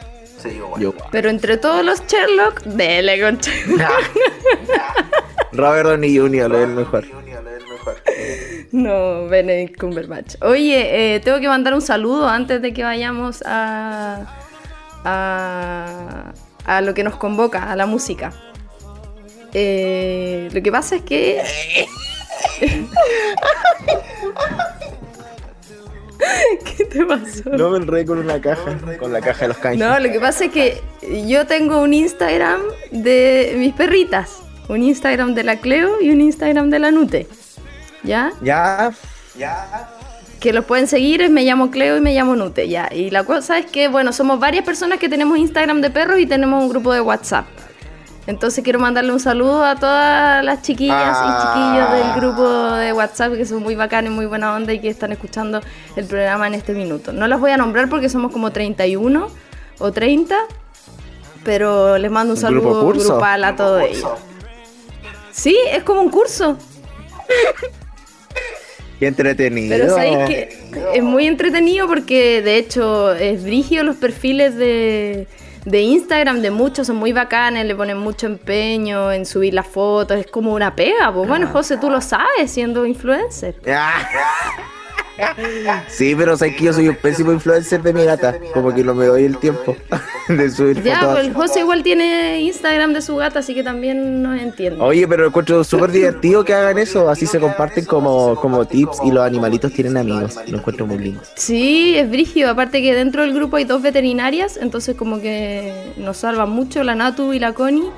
Yo 0.44 0.90
igual. 0.90 1.08
Pero 1.12 1.30
entre 1.30 1.56
todos 1.56 1.86
los 1.86 2.06
Sherlock, 2.06 2.64
dele 2.64 3.22
con 3.22 3.38
Sherlock. 3.38 3.90
Robert 5.54 5.88
Downey 5.88 6.18
Jr. 6.18 6.54
es 6.56 6.62
el 6.64 6.68
mejor. 6.70 7.06
No, 8.72 9.28
Benedict 9.28 9.80
Cumberbatch. 9.80 10.36
Oye, 10.42 11.16
eh, 11.16 11.20
tengo 11.20 11.40
que 11.40 11.48
mandar 11.48 11.74
un 11.74 11.82
saludo 11.82 12.28
antes 12.28 12.62
de 12.62 12.74
que 12.74 12.84
vayamos 12.84 13.44
a, 13.46 14.26
a, 15.04 16.34
a 16.66 16.82
lo 16.82 16.94
que 16.94 17.04
nos 17.04 17.16
convoca, 17.18 17.72
a 17.72 17.76
la 17.76 17.86
música. 17.86 18.34
Eh, 19.54 20.50
lo 20.52 20.62
que 20.62 20.72
pasa 20.72 20.96
es 20.96 21.02
que... 21.04 21.44
¿Qué 26.78 26.86
te 26.86 27.06
pasó? 27.06 27.50
No 27.52 27.70
me 27.70 27.78
enredé 27.78 28.06
con 28.06 28.18
una 28.18 28.40
caja, 28.42 28.78
con 29.00 29.12
la 29.14 29.22
caja 29.22 29.42
de 29.42 29.48
los 29.50 29.58
canjes. 29.58 29.80
No, 29.80 30.00
lo 30.00 30.12
que 30.12 30.20
pasa 30.20 30.46
es 30.46 30.52
que 30.52 30.82
yo 31.28 31.46
tengo 31.46 31.82
un 31.82 31.94
Instagram 31.94 32.62
de 32.92 33.56
mis 33.58 33.74
perritas. 33.74 34.40
Un 34.70 34.82
Instagram 34.84 35.36
de 35.36 35.44
la 35.44 35.58
Cleo 35.58 36.02
y 36.02 36.10
un 36.10 36.22
Instagram 36.22 36.70
de 36.70 36.80
la 36.80 36.92
Nute. 36.92 37.28
¿Ya? 38.04 38.32
Ya, 38.44 38.92
Que 40.40 40.52
los 40.54 40.66
pueden 40.66 40.88
seguir, 40.88 41.30
me 41.30 41.44
llamo 41.44 41.72
Cleo 41.72 41.98
y 41.98 42.02
me 42.02 42.14
llamo 42.14 42.36
Nute, 42.36 42.68
ya. 42.68 42.90
Y 42.92 43.10
la 43.12 43.24
cosa 43.24 43.58
es 43.58 43.66
que, 43.66 43.88
bueno, 43.88 44.12
somos 44.12 44.40
varias 44.40 44.66
personas 44.66 45.00
que 45.00 45.08
tenemos 45.10 45.38
Instagram 45.38 45.80
de 45.82 45.90
perros 45.90 46.20
y 46.20 46.26
tenemos 46.26 46.62
un 46.62 46.70
grupo 46.70 46.94
de 46.94 47.00
WhatsApp. 47.02 47.46
Entonces 48.26 48.64
quiero 48.64 48.80
mandarle 48.80 49.12
un 49.12 49.20
saludo 49.20 49.66
a 49.66 49.76
todas 49.76 50.44
las 50.46 50.62
chiquillas 50.62 50.96
Ah. 50.98 51.26
y 51.28 51.42
chiquillos 51.44 51.92
del 52.06 52.22
grupo 52.22 52.50
de 52.76 52.94
WhatsApp 52.94 53.34
que 53.34 53.46
son 53.46 53.62
muy 53.62 53.76
bacanes, 53.76 54.12
muy 54.14 54.26
buena 54.26 54.54
onda 54.56 54.72
y 54.72 54.80
que 54.80 54.88
están 54.90 55.12
escuchando 55.12 55.60
el 55.98 56.06
programa 56.06 56.48
en 56.48 56.54
este 56.54 56.74
minuto. 56.74 57.12
No 57.12 57.28
las 57.28 57.40
voy 57.42 57.52
a 57.52 57.58
nombrar 57.58 57.90
porque 57.90 58.08
somos 58.08 58.32
como 58.32 58.52
31 58.52 59.28
o 59.80 59.92
30, 59.92 60.38
pero 61.44 61.98
les 61.98 62.10
mando 62.12 62.34
un 62.34 62.40
¿Un 62.40 62.52
grupo 62.52 62.74
saludo 62.74 63.10
grupal 63.12 63.44
a 63.44 63.56
todos 63.58 63.82
ellos. 63.84 64.10
Sí, 65.32 65.58
es 65.72 65.84
como 65.84 66.00
un 66.02 66.10
curso. 66.10 66.58
qué 69.04 69.08
entretenido. 69.08 69.76
Pero 69.76 69.90
sabéis 69.94 70.18
que 70.28 70.58
es 70.94 71.04
muy 71.04 71.28
entretenido 71.28 71.88
porque 71.88 72.42
de 72.42 72.58
hecho 72.58 73.14
es 73.14 73.44
brígido 73.44 73.84
los 73.84 73.98
perfiles 73.98 74.56
de, 74.56 75.28
de 75.66 75.82
Instagram 75.82 76.42
de 76.42 76.52
muchos, 76.52 76.88
son 76.88 76.96
muy 76.98 77.12
bacanes, 77.12 77.66
le 77.66 77.76
ponen 77.76 77.98
mucho 77.98 78.28
empeño 78.28 79.12
en 79.12 79.26
subir 79.26 79.54
las 79.54 79.68
fotos, 79.68 80.18
es 80.18 80.28
como 80.28 80.54
una 80.54 80.76
pega. 80.76 81.14
Pues 81.14 81.28
bueno, 81.28 81.48
José, 81.48 81.78
tú 81.78 81.90
lo 81.90 82.02
sabes 82.02 82.52
siendo 82.52 82.86
influencer. 82.86 83.56
Sí, 85.88 86.16
pero 86.16 86.36
sabes 86.38 86.56
que 86.56 86.66
yo 86.66 86.74
soy 86.74 86.88
un 86.90 86.96
pésimo 86.96 87.32
influencer 87.32 87.82
de 87.82 87.94
mi 87.94 88.04
gata. 88.04 88.36
Como 88.54 88.74
que 88.74 88.84
no 88.84 88.94
me 88.96 89.06
doy 89.06 89.26
el 89.26 89.38
tiempo 89.38 89.76
de 90.28 90.50
subir 90.50 90.82
Ya, 90.84 91.00
fotos. 91.00 91.14
pues 91.14 91.28
el 91.28 91.34
José 91.34 91.60
igual 91.60 91.84
tiene 91.84 92.42
Instagram 92.42 92.94
de 92.94 93.02
su 93.02 93.16
gata, 93.16 93.40
así 93.40 93.54
que 93.54 93.64
también 93.64 94.22
nos 94.22 94.40
entiende. 94.40 94.82
Oye, 94.82 95.08
pero 95.08 95.28
encuentro 95.28 95.64
súper 95.64 95.92
divertido 95.92 96.44
que 96.44 96.54
hagan 96.54 96.78
eso. 96.78 97.10
Así 97.10 97.26
se 97.26 97.40
comparten 97.40 97.86
como, 97.86 98.36
como 98.36 98.66
tips 98.66 99.00
y 99.06 99.12
los 99.12 99.24
animalitos 99.26 99.72
tienen 99.74 99.98
amigos. 99.98 100.40
Lo 100.48 100.58
encuentro 100.58 100.88
muy 100.88 100.98
lindo. 100.98 101.22
Sí, 101.36 101.96
es 101.98 102.10
brígido. 102.10 102.50
Aparte 102.50 102.82
que 102.82 102.94
dentro 102.96 103.22
del 103.22 103.34
grupo 103.34 103.58
hay 103.58 103.66
dos 103.66 103.82
veterinarias, 103.82 104.58
entonces 104.58 104.96
como 104.96 105.22
que 105.22 105.94
nos 105.98 106.18
salvan 106.18 106.50
mucho 106.50 106.84
la 106.84 106.96
Natu 106.96 107.34
y 107.34 107.40
la 107.40 107.54
Connie. 107.54 107.90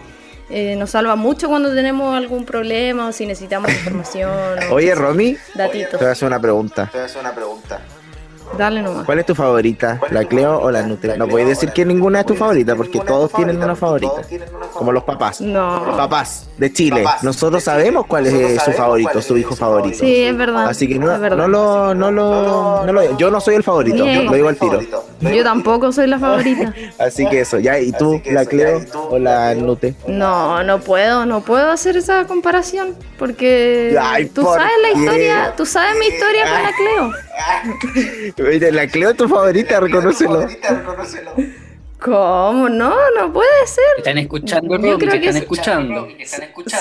Eh, 0.49 0.75
nos 0.75 0.91
salva 0.91 1.15
mucho 1.15 1.47
cuando 1.47 1.73
tenemos 1.73 2.15
algún 2.15 2.45
problema 2.45 3.07
o 3.07 3.11
si 3.11 3.25
necesitamos 3.25 3.71
información. 3.73 4.31
o 4.69 4.75
Oye, 4.75 4.93
Romy, 4.95 5.37
Datitos. 5.55 5.91
te 5.91 5.97
voy 5.97 6.07
a 6.07 6.11
hacer 6.11 6.27
una 6.27 6.39
pregunta. 6.39 6.89
Dale 8.57 8.81
nomás. 8.81 9.05
¿Cuál 9.05 9.19
es 9.19 9.25
tu 9.25 9.33
favorita? 9.35 9.99
¿La 10.11 10.23
Cleo 10.25 10.59
o 10.59 10.69
la 10.71 10.83
Nutella? 10.83 11.17
No 11.17 11.27
puedes 11.27 11.47
decir 11.47 11.71
que 11.71 11.83
ninguna 11.83 12.19
es 12.21 12.25
tu 12.27 12.35
favorita 12.35 12.75
porque 12.75 12.99
todos 12.99 13.31
tienen 13.33 13.57
una 13.61 13.75
favorita. 13.75 14.21
Como 14.75 14.91
los 14.91 15.03
papás. 15.03 15.41
No. 15.41 15.95
Papás 15.97 16.47
de 16.57 16.71
Chile. 16.71 17.03
Nosotros 17.21 17.63
sabemos 17.63 18.05
cuál 18.07 18.27
es 18.27 18.61
su 18.63 18.71
favorito, 18.73 19.21
su 19.21 19.37
hijo 19.37 19.55
favorito. 19.55 19.97
Sí, 19.99 20.23
es 20.23 20.37
verdad. 20.37 20.67
Así 20.67 20.87
que 20.87 20.99
no, 20.99 21.11
es 21.13 21.19
verdad. 21.19 21.37
no 21.37 21.47
lo, 21.47 21.95
no 21.95 22.11
lo, 22.11 22.85
no 22.85 22.93
lo- 22.93 23.17
yo 23.17 23.31
no 23.31 23.39
soy 23.39 23.55
el 23.55 23.63
favorito, 23.63 24.03
Bien. 24.03 24.25
lo 24.25 24.33
digo 24.33 24.49
al 24.49 24.57
tiro. 24.57 24.79
Yo 25.21 25.43
tampoco 25.43 25.91
soy 25.91 26.07
la 26.07 26.19
favorita. 26.19 26.73
Así 26.99 27.25
que 27.27 27.41
eso, 27.41 27.57
ya, 27.59 27.79
¿y 27.79 27.91
tú, 27.93 28.21
la 28.25 28.45
Cleo 28.45 28.81
o 29.09 29.17
la 29.17 29.55
Nute? 29.55 29.95
No, 30.07 30.61
no 30.63 30.79
puedo, 30.79 31.25
no 31.25 31.41
puedo 31.41 31.71
hacer 31.71 31.97
esa 31.97 32.25
comparación 32.27 32.95
porque 33.17 33.97
Ay, 33.99 34.25
tú 34.27 34.43
¿por 34.43 34.57
sabes 34.59 34.73
la 34.81 34.99
historia, 34.99 35.53
tú 35.55 35.65
sabes 35.65 35.95
mi 35.97 36.07
historia 36.07 36.43
con 36.43 36.63
la 36.63 36.71
Cleo. 38.35 38.47
Oye, 38.49 38.71
La 38.71 38.87
Cleo 38.87 39.09
es 39.11 39.17
tu 39.17 39.27
favorita, 39.27 39.79
reconócelo. 39.79 40.45
¿Cómo? 42.01 42.69
No, 42.69 42.93
no 43.17 43.33
puede 43.33 43.49
ser. 43.65 43.83
¿Te 43.95 44.01
están 44.01 44.17
escuchando, 44.17 44.75
Yo 44.75 44.97
creo 44.97 44.97
¿Te 44.97 45.19
que 45.21 45.25
están 45.27 45.29
es- 45.37 45.41
escuchando? 45.43 46.07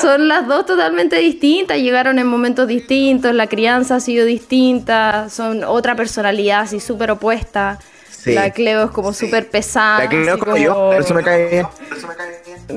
Son 0.01 0.29
las 0.29 0.47
dos 0.47 0.67
totalmente 0.67 1.17
distintas, 1.17 1.79
llegaron 1.79 2.19
en 2.19 2.27
momentos 2.27 2.67
distintos, 2.69 3.35
la 3.35 3.47
crianza 3.47 3.97
ha 3.97 4.01
sido 4.01 4.27
distinta, 4.27 5.29
son 5.31 5.65
otra 5.65 5.95
personalidad 5.95 6.61
así 6.63 6.81
súper 6.81 7.11
opuesta. 7.13 7.79
Sí. 8.11 8.33
La 8.33 8.51
Cleo 8.51 8.85
es 8.85 8.91
como 8.91 9.13
súper 9.13 9.49
pesada. 9.51 10.01
La 10.05 10.09
Cleo 10.09 10.23
es 10.23 10.29
así 10.31 10.41
como 10.41 10.57
yo, 10.57 10.75
por 10.75 11.01
eso 11.01 11.15
me 11.15 11.23
cae 11.23 11.49
bien. 11.51 11.67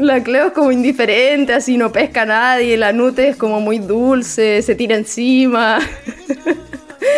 La 0.06 0.22
Cleo 0.22 0.48
es 0.48 0.54
como 0.54 0.72
indiferente, 0.74 1.54
así 1.54 1.78
no 1.78 1.92
pesca 1.92 2.24
a 2.24 2.26
nadie. 2.26 2.76
La 2.78 2.92
Nute 2.92 3.30
es 3.30 3.36
como 3.38 3.62
muy 3.62 3.80
dulce, 3.80 4.62
se 4.62 4.76
tira 4.76 4.96
encima. 4.96 5.80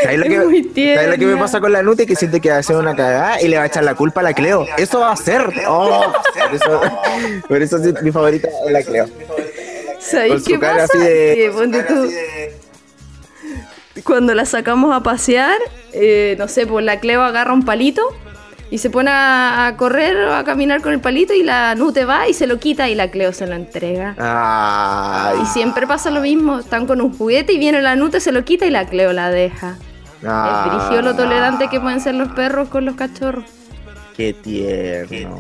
¿Sabes 0.04 0.18
lo, 0.18 0.26
Es 0.26 0.30
que, 0.30 0.40
muy 0.40 0.64
¿sabes 0.96 1.10
lo 1.10 1.18
que 1.18 1.26
me 1.26 1.38
pasa 1.38 1.60
con 1.60 1.72
la 1.72 1.82
Nute? 1.82 2.06
Que 2.06 2.16
siente 2.16 2.40
que 2.40 2.50
va 2.50 2.58
a 2.58 2.60
hacer 2.60 2.76
una 2.76 2.96
cagada 2.96 3.42
y 3.42 3.48
le 3.48 3.58
va 3.58 3.64
a 3.64 3.68
echar 3.68 3.84
la 3.84 3.96
culpa 3.96 4.22
a 4.22 4.24
la 4.24 4.34
Cleo. 4.34 4.66
Eso 4.78 5.00
va 5.00 5.12
a 5.12 5.16
ser. 5.16 5.42
Oh, 5.68 6.14
por 6.34 6.56
eso, 6.56 6.82
por 7.48 7.62
eso 7.62 7.78
sí, 7.84 7.94
mi 8.02 8.12
favorita 8.12 8.48
es 8.66 8.72
la 8.72 8.84
Cleo. 8.84 9.08
¿Sabéis 10.00 10.44
qué 10.46 10.58
pasa? 10.58 10.88
Que, 10.92 11.52
ponte 11.54 11.84
tú, 11.84 12.10
cuando 14.04 14.34
la 14.34 14.46
sacamos 14.46 14.96
a 14.96 15.04
pasear, 15.04 15.58
eh, 15.94 16.36
no 16.38 16.48
sé, 16.48 16.66
pues 16.66 16.86
la 16.86 17.00
Cleo 17.00 17.22
agarra 17.22 17.54
un 17.54 17.66
palito 17.66 18.02
y 18.72 18.78
se 18.78 18.90
pone 18.90 19.10
a, 19.12 19.74
correr 19.78 20.16
o 20.18 20.36
a 20.36 20.44
caminar 20.44 20.82
con 20.82 20.94
el 20.94 21.00
palito 21.00 21.34
y 21.34 21.44
la 21.44 21.76
Nute 21.76 22.06
va 22.06 22.28
y 22.28 22.34
se 22.34 22.48
lo 22.48 22.60
quita 22.60 22.90
y 22.90 22.96
la 22.96 23.10
Cleo 23.10 23.34
se 23.34 23.48
lo 23.48 23.56
entrega. 23.56 24.16
Y 25.42 25.46
siempre 25.48 25.88
pasa 25.88 26.12
lo 26.12 26.22
mismo, 26.22 26.60
están 26.60 26.86
con 26.86 27.02
un 27.02 27.18
juguete 27.18 27.54
y 27.54 27.58
viene 27.58 27.82
la 27.82 27.96
Nute, 27.96 28.20
se 28.20 28.32
lo 28.32 28.44
quita 28.44 28.66
y 28.66 28.70
la 28.70 28.86
Cleo 28.86 29.14
la 29.14 29.30
deja. 29.32 29.78
Es 30.22 30.72
dirigió 30.72 31.02
lo 31.02 31.16
tolerante 31.16 31.70
que 31.70 31.80
pueden 31.80 32.02
ser 32.02 32.16
los 32.16 32.30
perros 32.34 32.70
con 32.70 32.86
los 32.86 32.96
cachorros. 32.96 33.46
Qué 34.16 34.34
tierno. 34.34 35.40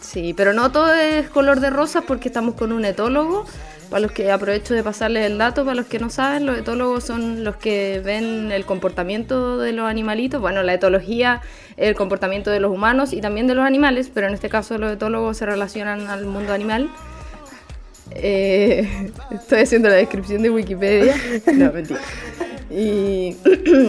Sí, 0.00 0.34
pero 0.34 0.52
no 0.52 0.72
todo 0.72 0.92
es 0.92 1.28
color 1.28 1.60
de 1.60 1.70
rosas 1.70 2.02
porque 2.06 2.28
estamos 2.28 2.54
con 2.56 2.72
un 2.72 2.84
etólogo 2.84 3.46
para 3.90 4.00
los 4.00 4.12
que 4.12 4.30
aprovecho 4.30 4.72
de 4.72 4.84
pasarles 4.84 5.26
el 5.26 5.36
dato, 5.36 5.64
para 5.64 5.74
los 5.74 5.86
que 5.86 5.98
no 5.98 6.10
saben, 6.10 6.46
los 6.46 6.56
etólogos 6.56 7.04
son 7.04 7.42
los 7.42 7.56
que 7.56 8.00
ven 8.04 8.52
el 8.52 8.64
comportamiento 8.64 9.58
de 9.58 9.72
los 9.72 9.90
animalitos. 9.90 10.40
Bueno, 10.40 10.62
la 10.62 10.72
etología, 10.72 11.42
el 11.76 11.96
comportamiento 11.96 12.50
de 12.50 12.60
los 12.60 12.72
humanos 12.72 13.12
y 13.12 13.20
también 13.20 13.48
de 13.48 13.56
los 13.56 13.66
animales, 13.66 14.10
pero 14.14 14.28
en 14.28 14.34
este 14.34 14.48
caso 14.48 14.78
los 14.78 14.92
etólogos 14.92 15.38
se 15.38 15.46
relacionan 15.46 16.06
al 16.06 16.24
mundo 16.24 16.52
animal. 16.52 16.88
Eh, 18.12 19.12
estoy 19.32 19.60
haciendo 19.62 19.88
la 19.88 19.96
descripción 19.96 20.42
de 20.42 20.50
Wikipedia. 20.50 21.14
No, 21.52 21.72
mentira. 21.72 22.00
Y 22.70 23.36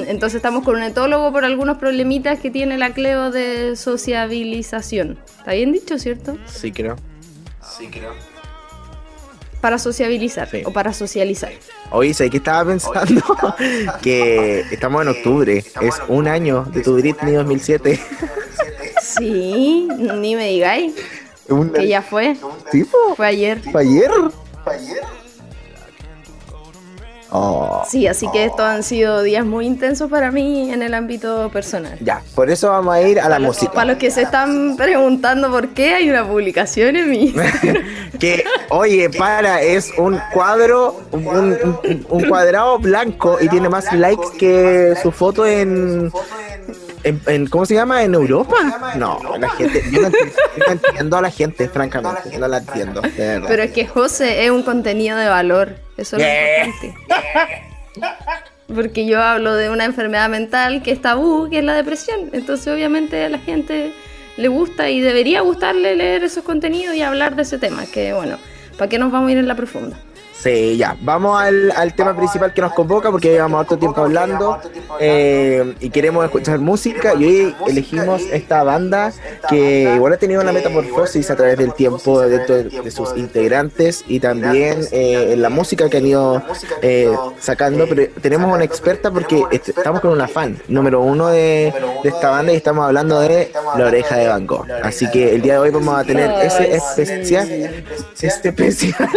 entonces 0.08 0.36
estamos 0.38 0.64
con 0.64 0.78
un 0.78 0.84
etólogo 0.84 1.32
por 1.32 1.46
algunos 1.46 1.78
problemitas 1.78 2.40
que 2.40 2.50
tiene 2.50 2.80
la 2.80 2.92
Cleo 2.94 3.30
de 3.30 3.76
sociabilización. 3.76 5.20
¿Está 5.38 5.54
bien 5.54 5.72
dicho, 5.72 6.00
cierto? 6.00 6.40
Sí, 6.48 6.72
creo. 6.72 6.96
Sí, 7.62 7.88
creo 7.92 8.31
para 9.62 9.78
sociabilizar 9.78 10.50
o 10.66 10.74
para 10.74 10.92
socializar. 10.92 11.52
Oye, 11.92 12.14
¿sabes 12.14 12.32
qué 12.32 12.38
estaba 12.38 12.66
pensando? 12.66 13.22
que 14.02 14.62
estamos 14.72 15.04
en 15.04 15.08
octubre, 15.10 15.64
es 15.82 16.02
un 16.08 16.28
año 16.28 16.66
de 16.74 16.82
tu 16.82 16.96
Britney 16.96 17.36
2007. 17.36 18.00
sí, 19.02 19.88
ni 20.00 20.36
me 20.36 20.48
digáis. 20.48 20.94
Que 21.76 21.86
ya 21.86 22.02
fue. 22.02 22.38
Fue 23.18 23.28
ayer. 23.28 23.60
¿Fue 23.72 23.82
ayer? 23.82 24.10
¿Fue 24.64 24.74
ayer? 24.74 25.21
Oh. 27.34 27.84
sí, 27.88 28.08
así 28.08 28.28
que 28.34 28.44
estos 28.44 28.66
han 28.66 28.84
sido 28.84 29.24
días 29.24 29.46
muy 29.46 29.66
intensos 29.66 30.10
para 30.10 30.32
mí 30.32 30.70
en 30.70 30.82
el 30.84 30.94
ámbito 30.94 31.50
personal. 31.50 31.98
Ya, 32.02 32.22
por 32.36 32.50
eso 32.50 32.70
vamos 32.70 32.94
a 32.94 33.02
ir 33.02 33.22
a 33.22 33.30
la 33.30 33.40
música. 33.40 33.72
Para 33.72 33.92
los 33.92 33.98
que 33.98 34.12
se 34.12 34.24
están 34.24 34.76
preguntando 34.76 35.50
por 35.50 35.70
qué 35.70 35.94
hay 35.94 36.10
una 36.10 36.28
publicación 36.28 36.98
en 36.98 37.10
mí. 37.10 37.34
que, 38.20 38.44
oye, 38.70 39.10
para, 39.10 39.62
es 39.62 39.92
un 39.98 40.20
cuadro, 40.34 41.02
un, 41.14 42.26
cuadrado 42.28 42.78
blanco 42.80 43.38
y 43.40 43.48
tiene 43.48 43.70
más 43.70 43.94
likes 43.94 44.28
que 44.38 44.94
su 45.02 45.12
foto 45.12 45.46
en, 45.46 46.12
en, 47.04 47.48
¿Cómo 47.48 47.66
se 47.66 47.74
llama? 47.74 48.04
¿En 48.04 48.14
Europa? 48.14 48.56
No, 48.96 49.20
la 49.38 49.50
gente. 49.50 49.84
Yo 49.92 50.02
no, 50.02 50.10
entiendo, 50.68 51.18
a 51.18 51.22
la 51.22 51.32
gente, 51.32 51.68
francamente. 51.74 52.38
No 52.38 52.48
la 52.48 52.58
entiendo. 52.58 53.02
Pero 53.16 53.64
es 53.64 53.72
que 53.72 53.88
José 53.88 54.46
es 54.46 54.52
un 54.52 54.64
contenido 54.64 55.18
de 55.18 55.28
valor. 55.28 55.76
Eso 55.98 56.18
es 56.18 56.24
lo 56.24 56.30
importante. 56.68 58.22
Porque 58.74 59.06
yo 59.06 59.22
hablo 59.22 59.56
de 59.56 59.70
una 59.70 59.86
enfermedad 59.86 60.30
mental 60.30 60.82
que 60.82 60.92
es 60.92 61.02
tabú, 61.02 61.50
que 61.50 61.60
es 61.60 61.64
la 61.64 61.76
depresión. 61.76 62.30
Entonces, 62.32 62.68
obviamente, 62.74 63.26
a 63.26 63.30
la 63.30 63.40
gente 63.40 63.94
le 64.38 64.48
gusta 64.48 64.90
y 64.90 65.02
debería 65.02 65.42
gustarle 65.42 65.96
leer 65.96 66.24
esos 66.24 66.44
contenidos 66.44 66.96
y 66.96 67.02
hablar 67.02 67.36
de 67.36 67.42
ese 67.42 67.58
tema. 67.58 67.86
Que 67.86 68.14
bueno, 68.14 68.38
¿para 68.78 68.90
qué 68.90 68.98
nos 68.98 69.12
vamos 69.12 69.30
a 69.30 69.32
ir 69.34 69.38
en 69.38 69.48
la 69.48 69.56
profunda? 69.56 69.98
Sí, 70.42 70.76
ya. 70.76 70.98
Vamos 71.02 71.40
al, 71.40 71.72
al, 71.72 71.94
tema 71.94 72.16
principal 72.16 72.52
que 72.52 72.62
nos 72.62 72.74
convoca 72.74 73.12
porque 73.12 73.30
llevamos 73.30 73.62
harto 73.62 73.78
tiempo 73.78 74.02
hablando 74.02 74.60
eh, 75.00 75.76
y 75.80 75.92
queremos 75.92 76.26
escuchar 76.26 76.58
música. 76.58 77.14
Y 77.14 77.26
hoy 77.26 77.56
elegimos 77.68 78.24
esta 78.32 78.64
banda 78.64 79.14
que 79.48 79.94
igual 79.96 80.14
ha 80.14 80.18
tenido 80.18 80.42
una 80.42 80.52
metamorfosis 80.52 81.30
a 81.30 81.36
través 81.36 81.60
del 81.60 81.74
tiempo 81.76 82.22
dentro 82.22 82.56
de, 82.56 82.92
sus 82.92 83.16
integrantes 83.16 84.04
y 84.08 84.20
también 84.20 84.80
eh, 84.92 85.34
en 85.34 85.42
la 85.44 85.50
música 85.50 85.88
que 85.90 85.98
han 85.98 86.08
ido 86.08 86.42
eh, 86.82 87.16
sacando. 87.40 87.86
Pero 87.88 88.12
tenemos 88.20 88.52
una 88.52 88.64
experta 88.64 89.12
porque 89.12 89.44
estamos 89.52 90.02
con 90.02 90.12
una 90.12 90.28
fan 90.28 90.60
número 90.68 91.02
uno 91.02 91.28
de, 91.28 91.72
de, 92.02 92.10
esta 92.10 92.32
banda 92.32 92.52
y 92.52 92.56
estamos 92.56 92.84
hablando 92.86 93.20
de 93.20 93.52
La 93.78 93.86
Oreja 93.86 94.18
de 94.18 94.28
Banco. 94.28 94.66
Así 94.82 95.08
que 95.12 95.36
el 95.36 95.44
día 95.44 95.54
de 95.54 95.60
hoy 95.60 95.70
vamos 95.70 96.00
a 96.00 96.04
tener 96.04 96.32
ese 96.46 96.76
especial. 96.76 97.48
Este 98.20 98.50
especial. 98.50 99.10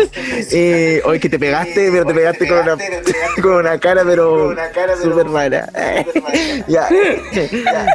hoy 1.07 1.14
que 1.21 1.29
te 1.29 1.39
pegaste, 1.39 1.91
pero 1.91 2.05
te 2.05 2.15
pegaste 2.15 2.49
con 2.49 2.59
una, 2.59 2.77
con 3.43 3.53
una 3.53 3.79
cara, 3.79 4.03
pero 4.05 4.55
súper 5.03 5.27
mala. 5.27 5.71
ya. 6.69 6.89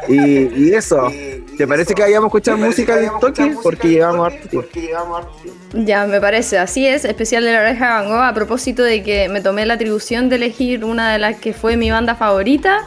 Y, 0.08 0.74
eso. 0.74 1.12
¿Te 1.58 1.68
parece 1.68 1.94
que 1.94 2.02
vayamos 2.02 2.26
a 2.26 2.28
escuchar 2.28 2.58
música 2.58 2.96
de 2.96 3.10
toque? 3.20 3.56
Porque 3.62 3.90
llevamos 3.90 4.34
harto 4.34 4.48
tiempo. 4.48 4.70
Ya, 5.74 6.06
me 6.08 6.22
parece. 6.22 6.58
Así 6.58 6.88
es, 6.88 7.06
especial 7.06 7.44
de 7.44 7.54
la 7.54 7.60
oreja 7.60 7.90
Van 7.90 8.08
Gogh, 8.08 8.22
a 8.22 8.34
propósito 8.34 8.84
de 8.84 9.04
que 9.04 9.30
me 9.30 9.42
tomé 9.42 9.66
la 9.66 9.76
atribución 9.76 10.30
de 10.30 10.38
elegir 10.38 10.86
una 10.86 11.12
de 11.12 11.20
las 11.20 11.38
que 11.38 11.54
fue 11.54 11.76
mi 11.76 11.92
banda 11.92 12.16
favorita 12.16 12.86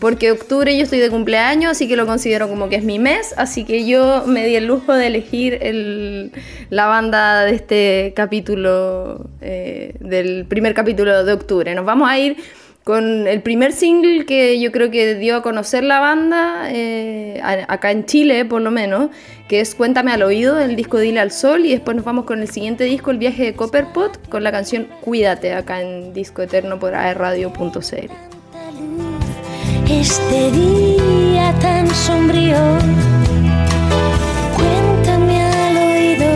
porque 0.00 0.32
octubre 0.32 0.74
yo 0.76 0.82
estoy 0.82 0.98
de 0.98 1.10
cumpleaños, 1.10 1.72
así 1.72 1.86
que 1.86 1.96
lo 1.96 2.06
considero 2.06 2.48
como 2.48 2.68
que 2.68 2.76
es 2.76 2.84
mi 2.84 2.98
mes, 2.98 3.34
así 3.36 3.64
que 3.64 3.86
yo 3.86 4.24
me 4.26 4.46
di 4.46 4.56
el 4.56 4.66
lujo 4.66 4.94
de 4.94 5.06
elegir 5.06 5.58
el, 5.60 6.32
la 6.70 6.86
banda 6.86 7.44
de 7.44 7.54
este 7.54 8.12
capítulo, 8.16 9.26
eh, 9.42 9.94
del 10.00 10.46
primer 10.46 10.72
capítulo 10.72 11.24
de 11.24 11.32
octubre. 11.32 11.74
Nos 11.74 11.84
vamos 11.84 12.08
a 12.08 12.18
ir 12.18 12.38
con 12.82 13.28
el 13.28 13.42
primer 13.42 13.72
single 13.72 14.24
que 14.24 14.58
yo 14.58 14.72
creo 14.72 14.90
que 14.90 15.16
dio 15.16 15.36
a 15.36 15.42
conocer 15.42 15.84
la 15.84 16.00
banda, 16.00 16.70
eh, 16.70 17.38
acá 17.42 17.90
en 17.90 18.06
Chile 18.06 18.46
por 18.46 18.62
lo 18.62 18.70
menos, 18.70 19.10
que 19.48 19.60
es 19.60 19.74
Cuéntame 19.74 20.12
al 20.12 20.22
oído, 20.22 20.58
el 20.58 20.76
disco 20.76 20.98
Dile 20.98 21.20
al 21.20 21.30
Sol, 21.30 21.66
y 21.66 21.72
después 21.72 21.94
nos 21.94 22.06
vamos 22.06 22.24
con 22.24 22.40
el 22.40 22.48
siguiente 22.48 22.84
disco, 22.84 23.10
El 23.10 23.18
viaje 23.18 23.44
de 23.44 23.54
Copperpot, 23.54 24.30
con 24.30 24.42
la 24.44 24.50
canción 24.50 24.88
Cuídate, 25.02 25.52
acá 25.52 25.82
en 25.82 26.14
Disco 26.14 26.40
Eterno 26.40 26.78
por 26.78 26.94
aerradio.cl 26.94 28.39
este 29.90 30.50
día 30.52 31.54
tan 31.60 31.88
sombrío. 32.06 32.62
Cuéntame 34.56 35.36
al 35.42 35.76
oído 35.76 36.30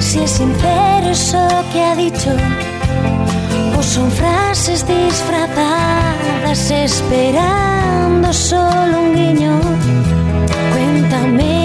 si 0.00 0.20
es 0.20 0.30
sincero 0.30 1.08
eso 1.10 1.48
que 1.72 1.82
ha 1.82 1.94
dicho 1.96 2.30
o 3.78 3.82
son 3.82 4.10
frases 4.10 4.86
disfrazadas 4.86 6.70
esperando 6.70 8.32
solo 8.32 8.94
un 9.04 9.14
guiño. 9.14 9.60
Cuéntame, 10.72 11.57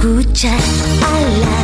podré 0.00 0.20
escuchar 0.20 0.60
a 1.02 1.20
la 1.42 1.58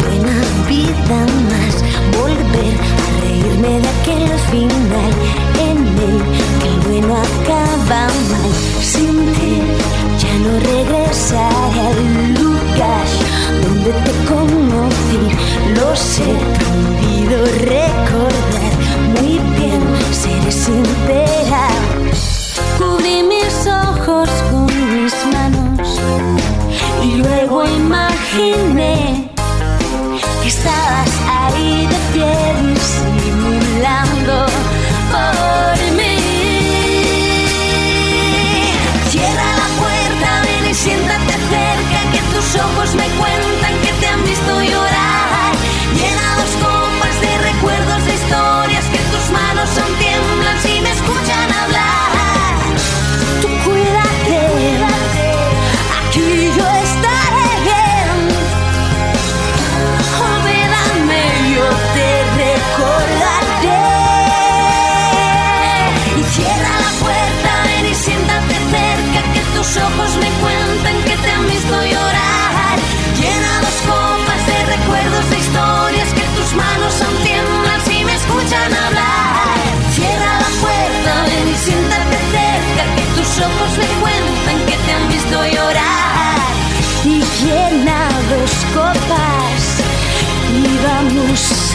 buena 0.00 0.38
vida 0.68 1.20
más. 1.50 1.74
Volver 2.18 2.74
a 2.80 3.20
reírme 3.20 3.72
de 3.80 3.88
aquel 3.88 4.26
final 4.50 5.12
en 5.58 5.78
el 6.06 6.16
que 6.60 6.68
el 6.68 6.78
bueno 6.80 7.14
acaba 7.16 8.06
mal. 8.30 8.50
Sin 8.80 9.14
ti 9.34 9.54
ya 10.20 10.34
no 10.44 10.52
regresaré 10.60 11.80
al 11.80 12.34
lugar 12.34 13.06
donde 13.62 13.90
te 14.04 14.12
conocí. 14.28 15.22
Lo 15.76 15.96
sé, 15.96 16.30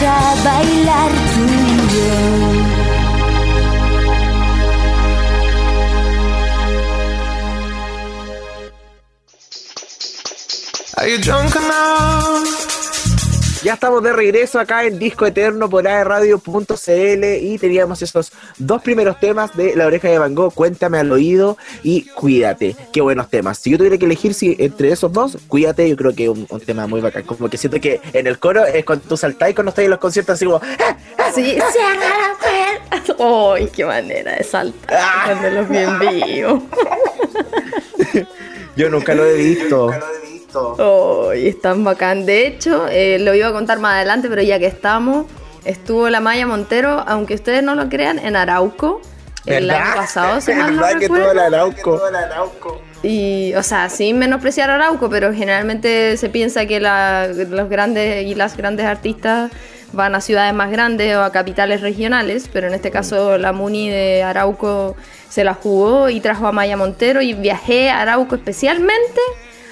a 0.06 0.34
bailar 0.44 1.10
tú 1.34 1.42
y 1.44 1.76
yo. 1.94 2.38
Are 10.98 11.08
you 11.08 11.18
drunk? 11.18 11.67
Ya 13.64 13.74
estamos 13.74 14.04
de 14.04 14.12
regreso 14.12 14.60
acá 14.60 14.84
en 14.84 15.00
Disco 15.00 15.26
Eterno 15.26 15.68
por 15.68 15.86
aerradio.cl 15.88 17.24
y 17.42 17.58
teníamos 17.58 18.00
esos 18.02 18.32
dos 18.56 18.82
primeros 18.82 19.18
temas 19.18 19.56
de 19.56 19.74
La 19.74 19.86
Oreja 19.86 20.08
de 20.08 20.18
Van 20.18 20.32
Gogh, 20.32 20.54
Cuéntame 20.54 20.98
al 20.98 21.10
Oído 21.10 21.58
y 21.82 22.02
Cuídate. 22.02 22.76
Qué 22.92 23.00
buenos 23.00 23.28
temas. 23.28 23.58
Si 23.58 23.70
yo 23.70 23.76
tuviera 23.76 23.98
que 23.98 24.04
elegir 24.04 24.32
si 24.34 24.54
entre 24.60 24.92
esos 24.92 25.12
dos, 25.12 25.38
Cuídate, 25.48 25.88
yo 25.88 25.96
creo 25.96 26.14
que 26.14 26.24
es 26.24 26.30
un, 26.30 26.46
un 26.48 26.60
tema 26.60 26.86
muy 26.86 27.00
bacán. 27.00 27.24
Como 27.24 27.48
que 27.48 27.58
siento 27.58 27.80
que 27.80 28.00
en 28.12 28.28
el 28.28 28.38
coro 28.38 28.64
es 28.64 28.84
cuando 28.84 29.04
tú 29.08 29.16
saltás 29.16 29.50
y 29.50 29.54
cuando 29.54 29.70
estás 29.70 29.84
en 29.84 29.90
los 29.90 29.98
conciertos 29.98 30.34
así 30.34 30.44
como... 30.44 30.60
¡ah! 30.62 30.96
Sí, 31.34 31.58
cierra 31.72 32.36
la. 33.20 33.54
¡Ay, 33.54 33.68
qué 33.74 33.84
manera 33.84 34.36
de 34.36 34.44
saltar! 34.44 34.98
Ah. 35.02 35.22
Cuando 35.26 35.50
los 35.50 35.68
vi 35.68 35.78
en 35.78 35.98
vivo. 35.98 36.62
Yo 38.76 38.88
nunca 38.88 39.14
lo 39.14 39.26
he 39.26 39.34
visto. 39.34 39.90
¡Ay, 41.30 41.48
es 41.48 41.60
tan 41.60 41.84
bacán! 41.84 42.26
De 42.26 42.46
hecho, 42.46 42.86
eh, 42.88 43.18
lo 43.20 43.34
iba 43.34 43.48
a 43.48 43.52
contar 43.52 43.78
más 43.78 43.94
adelante, 43.96 44.28
pero 44.28 44.42
ya 44.42 44.58
que 44.58 44.66
estamos, 44.66 45.26
estuvo 45.64 46.08
la 46.08 46.20
Maya 46.20 46.46
Montero, 46.46 47.04
aunque 47.06 47.34
ustedes 47.34 47.62
no 47.62 47.74
lo 47.74 47.88
crean, 47.88 48.18
en 48.18 48.36
Arauco. 48.36 49.00
El 49.46 49.66
¿Verdad? 49.66 49.82
año 49.86 49.94
pasado, 49.96 50.40
si 50.42 50.52
mal 50.52 50.76
no 50.76 50.82
¿Verdad 50.82 50.98
que 50.98 51.04
recuerdo. 51.06 51.24
todo 51.24 51.32
el 52.08 52.16
Arauco? 52.16 52.82
Y, 53.02 53.54
o 53.54 53.62
sea, 53.62 53.88
sin 53.88 54.18
menospreciar 54.18 54.68
a 54.70 54.74
Arauco, 54.74 55.08
pero 55.08 55.32
generalmente 55.32 56.16
se 56.18 56.28
piensa 56.28 56.66
que 56.66 56.80
la- 56.80 57.28
los 57.28 57.68
grandes 57.70 58.26
y 58.26 58.34
las 58.34 58.56
grandes 58.56 58.84
artistas 58.86 59.50
van 59.92 60.14
a 60.14 60.20
ciudades 60.20 60.52
más 60.52 60.70
grandes 60.70 61.16
o 61.16 61.22
a 61.22 61.32
capitales 61.32 61.80
regionales, 61.80 62.50
pero 62.52 62.66
en 62.66 62.74
este 62.74 62.90
caso 62.90 63.38
la 63.38 63.52
Muni 63.52 63.88
de 63.88 64.22
Arauco 64.22 64.96
se 65.30 65.44
la 65.44 65.54
jugó 65.54 66.10
y 66.10 66.20
trajo 66.20 66.46
a 66.46 66.52
Maya 66.52 66.76
Montero 66.76 67.22
y 67.22 67.32
viajé 67.32 67.88
a 67.88 68.02
Arauco 68.02 68.34
especialmente 68.34 69.20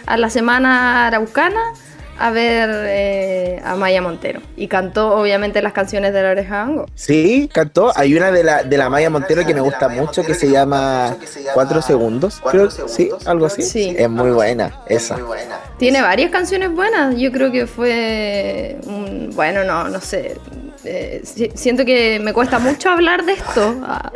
a 0.07 0.17
la 0.17 0.31
semana 0.31 1.07
araucana 1.09 1.61
a 2.19 2.31
ver 2.31 2.71
eh, 2.73 3.61
a 3.63 3.75
Maya 3.77 4.01
Montero. 4.01 4.41
Y 4.57 4.69
cantó 4.69 5.15
obviamente 5.17 5.61
las 5.61 5.75
canciones 5.75 6.15
de 6.15 6.23
la 6.23 6.31
oreja 6.31 6.65
Gogh. 6.67 6.87
Sí, 6.95 7.51
cantó. 7.53 7.93
Hay 7.95 8.15
una 8.17 8.31
de 8.31 8.43
la, 8.43 8.63
de 8.63 8.79
la 8.79 8.89
Maya 8.89 9.11
Montero 9.11 9.45
que 9.45 9.53
me 9.53 9.61
gusta 9.61 9.89
mucho 9.91 10.25
que 10.25 10.35
se 10.35 10.49
llama 10.51 11.15
Cuatro 11.53 11.83
Segundos. 11.83 12.41
Creo, 12.51 12.71
sí, 12.71 13.11
algo 13.27 13.45
así. 13.47 13.61
Sí. 13.63 13.95
Es 13.99 14.09
muy 14.09 14.31
buena, 14.31 14.81
esa. 14.89 15.19
Tiene 15.79 16.01
varias 16.01 16.31
canciones 16.31 16.71
buenas. 16.73 17.17
Yo 17.17 17.31
creo 17.33 17.53
que 17.53 17.67
fue 17.67 18.79
un, 18.87 19.31
bueno, 19.35 19.65
no, 19.65 19.89
no 19.91 20.01
sé. 20.01 20.37
Eh, 20.85 21.21
si- 21.23 21.51
siento 21.55 21.85
que 21.85 22.19
me 22.23 22.33
cuesta 22.33 22.59
mucho 22.59 22.89
hablar 22.89 23.25
de 23.27 23.33
esto. 23.33 23.75
Ah. 23.85 24.11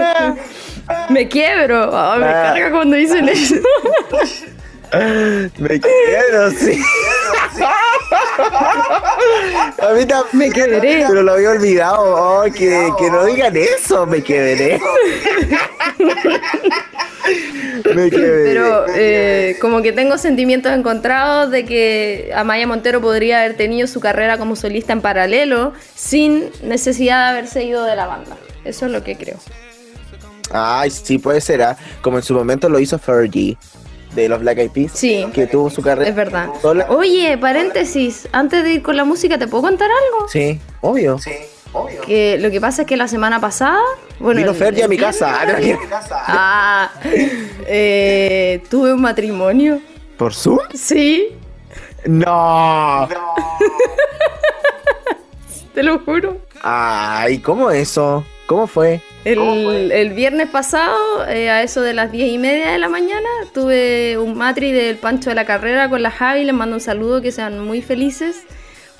me 1.10 1.28
quiebro. 1.28 1.90
Ah, 1.92 2.16
me 2.18 2.24
Ah. 2.26 2.52
carga 2.54 2.70
cuando 2.70 2.96
dicen 2.96 3.28
eso. 3.28 3.56
Me 5.58 5.80
quiero, 5.80 6.50
sí. 6.50 6.80
A 9.80 9.92
mí 9.94 10.06
también. 10.06 10.24
Me 10.32 10.50
quebré. 10.50 11.04
Pero 11.08 11.22
lo 11.22 11.32
había 11.32 11.50
olvidado. 11.50 12.00
Oh, 12.00 12.42
que, 12.44 12.90
que 12.98 13.10
no 13.10 13.24
digan 13.24 13.56
eso, 13.56 14.06
me 14.06 14.22
quebré. 14.22 14.80
me 17.94 18.10
quebré. 18.10 18.44
Pero 18.44 18.86
eh, 18.94 19.56
como 19.60 19.82
que 19.82 19.92
tengo 19.92 20.18
sentimientos 20.18 20.72
encontrados 20.72 21.50
de 21.50 21.64
que 21.64 22.32
Amaya 22.34 22.66
Montero 22.66 23.00
podría 23.00 23.40
haber 23.40 23.56
tenido 23.56 23.86
su 23.86 24.00
carrera 24.00 24.38
como 24.38 24.56
solista 24.56 24.92
en 24.92 25.00
paralelo 25.00 25.72
sin 25.94 26.50
necesidad 26.62 27.24
de 27.24 27.38
haberse 27.38 27.64
ido 27.64 27.84
de 27.84 27.96
la 27.96 28.06
banda. 28.06 28.36
Eso 28.64 28.86
es 28.86 28.92
lo 28.92 29.04
que 29.04 29.16
creo. 29.16 29.36
Ay, 30.52 30.90
sí, 30.90 31.18
puede 31.18 31.40
ser. 31.40 31.62
ah. 31.62 31.76
Como 32.02 32.18
en 32.18 32.22
su 32.22 32.34
momento 32.34 32.68
lo 32.68 32.78
hizo 32.78 32.98
Fergie 32.98 33.56
de 34.14 34.28
los 34.28 34.40
Black 34.40 34.58
Eyed 34.58 34.70
Peas. 34.70 34.92
Sí. 34.94 35.26
Que 35.34 35.46
tuvo 35.46 35.68
su 35.70 35.82
carrera. 35.82 36.08
Es 36.08 36.16
verdad. 36.16 36.48
sola. 36.62 36.86
Oye, 36.90 37.36
paréntesis, 37.38 38.28
antes 38.32 38.62
de 38.64 38.74
ir 38.74 38.82
con 38.82 38.96
la 38.96 39.04
música, 39.04 39.38
¿te 39.38 39.46
puedo 39.48 39.62
contar 39.64 39.88
algo? 39.90 40.28
Sí, 40.28 40.60
obvio. 40.80 41.18
Que 42.06 42.38
lo 42.38 42.52
que 42.52 42.60
pasa 42.60 42.82
es 42.82 42.88
que 42.88 42.96
la 42.96 43.08
semana 43.08 43.40
pasada. 43.40 43.80
Bueno, 44.20 44.38
Vino 44.38 44.52
el- 44.52 44.56
Fergie 44.56 44.84
a 44.84 44.88
mi 44.88 44.96
casa. 44.96 45.40
Ah, 46.28 46.92
eh, 47.66 48.62
tuve 48.70 48.92
un 48.92 49.00
matrimonio. 49.00 49.80
¿Por 50.16 50.32
Zoom? 50.34 50.58
Sí, 50.74 51.28
No. 52.06 53.08
te 55.74 55.82
lo 55.82 55.98
juro. 56.00 56.36
Ay, 56.62 57.38
¿cómo 57.40 57.70
eso? 57.70 58.24
¿Cómo 58.46 58.66
fue? 58.66 59.00
El, 59.24 59.90
el 59.90 60.12
viernes 60.12 60.50
pasado, 60.50 61.26
eh, 61.26 61.48
a 61.48 61.62
eso 61.62 61.80
de 61.80 61.94
las 61.94 62.12
diez 62.12 62.30
y 62.30 62.36
media 62.36 62.72
de 62.72 62.78
la 62.78 62.90
mañana, 62.90 63.28
tuve 63.54 64.18
un 64.18 64.36
matri 64.36 64.72
del 64.72 64.96
Pancho 64.96 65.30
de 65.30 65.36
la 65.36 65.46
Carrera 65.46 65.88
con 65.88 66.02
la 66.02 66.10
Javi, 66.10 66.44
les 66.44 66.54
mando 66.54 66.76
un 66.76 66.80
saludo, 66.80 67.22
que 67.22 67.32
sean 67.32 67.58
muy 67.58 67.80
felices. 67.80 68.42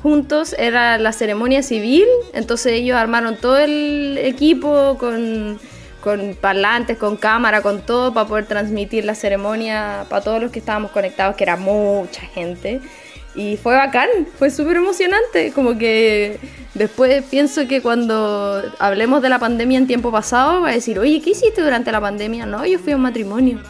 Juntos 0.03 0.55
era 0.59 0.99
la 0.99 1.13
ceremonia 1.13 1.63
civil, 1.63 2.07
entonces 2.33 2.73
ellos 2.73 2.97
armaron 2.97 3.37
todo 3.37 3.59
el 3.59 4.19
equipo 4.19 4.97
con, 4.99 5.59
con 6.03 6.37
parlantes, 6.41 6.97
con 6.99 7.17
cámara, 7.17 7.63
con 7.63 7.83
todo 7.83 8.13
para 8.15 8.29
poder 8.29 8.47
transmitir 8.47 9.05
la 9.05 9.15
ceremonia 9.15 10.07
para 10.09 10.23
todos 10.23 10.41
los 10.43 10.51
que 10.51 10.59
estábamos 10.59 10.91
conectados, 10.91 11.37
que 11.37 11.45
era 11.45 11.57
mucha 11.57 12.23
gente. 12.23 12.81
Y 13.35 13.57
fue 13.57 13.75
bacán, 13.75 14.09
fue 14.39 14.51
súper 14.51 14.77
emocionante. 14.77 15.53
Como 15.53 15.77
que 15.77 16.39
después 16.75 17.25
pienso 17.25 17.67
que 17.67 17.83
cuando 17.83 18.63
hablemos 18.79 19.23
de 19.23 19.29
la 19.29 19.39
pandemia 19.39 19.79
en 19.79 19.87
tiempo 19.87 20.13
pasado, 20.13 20.63
va 20.63 20.71
a 20.71 20.73
decir, 20.73 20.99
oye, 20.99 21.21
¿qué 21.21 21.31
hiciste 21.31 21.63
durante 21.63 21.91
la 21.91 22.01
pandemia? 22.01 22.47
No, 22.47 22.65
yo 22.65 22.79
fui 22.79 22.93
a 22.93 22.97
un 22.97 23.03
matrimonio. 23.03 23.61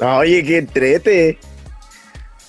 Oye, 0.00 0.44
qué 0.44 0.58
entrete. 0.58 1.38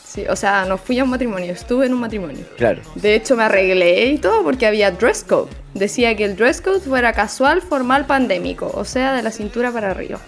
Sí, 0.05 0.25
o 0.27 0.35
sea, 0.35 0.65
no 0.65 0.77
fui 0.77 0.97
a 0.99 1.03
un 1.03 1.11
matrimonio, 1.11 1.53
estuve 1.53 1.85
en 1.85 1.93
un 1.93 1.99
matrimonio. 1.99 2.43
Claro. 2.57 2.81
De 2.95 3.13
hecho, 3.15 3.35
me 3.35 3.43
arreglé 3.43 4.07
y 4.07 4.17
todo 4.17 4.43
porque 4.43 4.65
había 4.65 4.91
dress 4.91 5.23
code. 5.23 5.49
Decía 5.75 6.15
que 6.15 6.25
el 6.25 6.35
dress 6.35 6.61
code 6.61 6.79
fuera 6.79 7.13
casual, 7.13 7.61
formal, 7.61 8.07
pandémico, 8.07 8.71
o 8.73 8.85
sea, 8.85 9.13
de 9.13 9.21
la 9.21 9.31
cintura 9.31 9.71
para 9.71 9.91
arriba. 9.91 10.19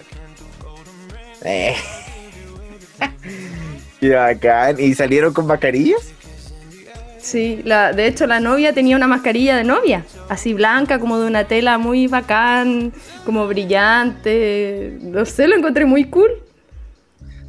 Eh. 1.44 1.74
Qué 4.02 4.16
bacán. 4.16 4.80
¿Y 4.80 4.94
salieron 4.94 5.32
con 5.32 5.46
mascarillas? 5.46 6.12
Sí, 7.20 7.62
la, 7.64 7.92
de 7.92 8.08
hecho 8.08 8.26
la 8.26 8.40
novia 8.40 8.72
tenía 8.72 8.96
una 8.96 9.06
mascarilla 9.06 9.56
de 9.56 9.62
novia, 9.62 10.04
así 10.28 10.54
blanca, 10.54 10.98
como 10.98 11.20
de 11.20 11.28
una 11.28 11.44
tela 11.44 11.78
muy 11.78 12.08
bacán, 12.08 12.92
como 13.24 13.46
brillante. 13.46 14.98
No 15.02 15.24
sé, 15.24 15.46
lo 15.46 15.54
encontré 15.54 15.84
muy 15.84 16.06
cool. 16.06 16.32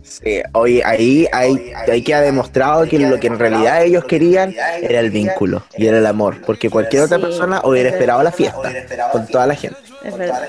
Sí, 0.03 0.43
oye, 0.51 0.83
ahí, 0.85 1.27
ahí, 1.31 1.73
ahí 1.89 2.03
queda 2.03 2.21
demostrado 2.21 2.85
que 2.85 2.99
lo 2.99 3.19
que 3.19 3.25
en 3.25 3.39
realidad 3.39 3.83
ellos 3.83 4.05
querían 4.05 4.53
era 4.79 4.99
el 4.99 5.09
vínculo 5.09 5.63
y 5.75 5.87
era 5.87 5.97
el 5.97 6.05
amor, 6.05 6.39
porque 6.45 6.69
cualquier 6.69 7.01
otra 7.01 7.17
Sí, 7.17 7.23
persona 7.23 7.61
hubiera 7.63 7.89
es 7.89 7.95
esperado 7.95 8.21
la 8.21 8.31
fiesta 8.31 8.71
con 9.11 9.25
toda 9.25 9.47
la 9.47 9.55
gente. 9.55 9.79
Es 10.03 10.15
verdad. 10.15 10.47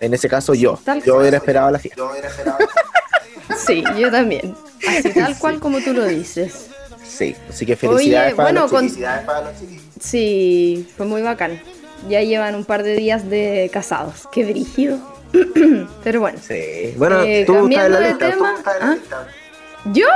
En 0.00 0.12
ese 0.12 0.28
caso 0.28 0.52
yo, 0.52 0.78
yo 1.06 1.16
hubiera 1.16 1.38
esperado 1.38 1.70
la 1.70 1.78
fiesta. 1.78 2.02
Sí, 3.56 3.82
yo 3.98 4.10
también. 4.10 4.54
Así 4.86 5.10
tal 5.10 5.36
cual 5.40 5.58
como 5.60 5.80
tú 5.80 5.92
lo 5.92 6.04
dices. 6.04 6.66
Sí, 7.06 7.34
así 7.48 7.64
que 7.66 7.74
felicidades 7.76 8.28
Oye, 8.28 8.36
para 8.36 8.48
bueno, 8.48 8.60
los 8.62 8.70
con- 8.70 8.88
chiquillos. 8.88 9.10
Sí, 10.00 10.88
fue 10.96 11.06
muy 11.06 11.22
bacán. 11.22 11.60
Ya 12.08 12.20
llevan 12.22 12.54
un 12.54 12.64
par 12.64 12.82
de 12.84 12.94
días 12.94 13.28
de 13.28 13.70
casados. 13.72 14.28
Qué 14.30 14.44
brígido. 14.44 14.98
Pero 16.04 16.20
bueno. 16.20 16.38
Sí. 16.46 16.94
Bueno, 16.96 17.22
Eh, 17.22 17.44
tú 17.46 17.52
estás 17.52 17.56
en 17.56 17.60
cambiando 17.62 18.00
la 18.00 18.00
de 18.00 18.08
lista. 18.10 18.30
tema. 18.30 18.54
¿Ah? 18.80 18.96
¿Yo? 19.92 20.06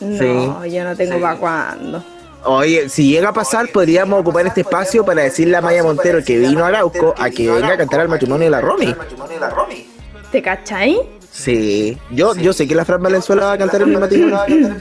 No, 0.00 0.18
Sí. 0.64 0.70
yo 0.74 0.84
no 0.84 0.96
tengo 0.96 1.20
para 1.20 1.36
cuándo. 1.36 2.04
Oye, 2.44 2.88
si 2.88 3.08
llega 3.08 3.28
a 3.28 3.32
pasar, 3.32 3.68
podríamos 3.68 4.18
ocupar 4.20 4.44
este 4.48 4.62
espacio 4.62 5.04
para 5.04 5.22
decirle 5.22 5.56
a 5.56 5.60
Maya 5.60 5.84
Montero 5.84 6.24
que 6.24 6.38
vino 6.38 6.64
a 6.64 6.68
Arauco 6.68 7.14
a 7.16 7.30
que 7.30 7.48
venga 7.48 7.74
a 7.74 7.76
cantar 7.76 8.00
al 8.00 8.08
matrimonio 8.08 8.46
de 8.46 8.50
la 8.50 8.60
Romy. 8.60 8.92
¿Te 10.32 10.42
cachai? 10.42 10.98
Sí, 11.32 11.98
yo, 12.10 12.34
yo 12.36 12.52
sé 12.52 12.68
que 12.68 12.74
la 12.74 12.84
Fran 12.84 13.02
Valenzuela 13.02 13.46
va 13.46 13.52
a 13.52 13.58
cantar 13.58 13.82
en 13.82 13.90
mi 13.90 13.96
matrimonio. 13.96 14.76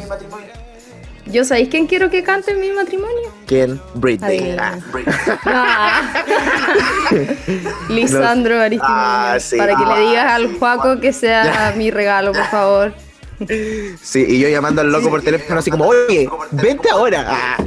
¿Yo 1.27 1.45
sabéis 1.45 1.69
quién 1.69 1.87
quiero 1.87 2.09
que 2.09 2.23
cante 2.23 2.51
en 2.51 2.59
mi 2.59 2.71
matrimonio? 2.71 3.31
¿Quién? 3.45 3.79
Britney. 3.93 4.57
Ah. 4.59 4.77
Ah. 5.45 6.13
Lisandro 7.89 8.59
Aristimuño. 8.59 8.99
Ah, 9.01 9.37
sí. 9.39 9.55
Para 9.55 9.75
que 9.75 9.85
le 9.85 10.07
digas 10.09 10.31
al 10.31 10.57
Juaco 10.57 10.99
que 10.99 11.13
sea 11.13 11.73
mi 11.77 11.89
regalo, 11.89 12.33
por 12.33 12.45
favor. 12.47 12.93
Sí, 14.01 14.25
y 14.27 14.39
yo 14.39 14.49
llamando 14.49 14.81
al 14.81 14.91
loco 14.91 15.09
por 15.09 15.21
teléfono 15.21 15.59
así 15.59 15.71
como, 15.71 15.85
oye, 15.85 16.29
vente 16.51 16.89
ahora. 16.89 17.25
Ah. 17.27 17.57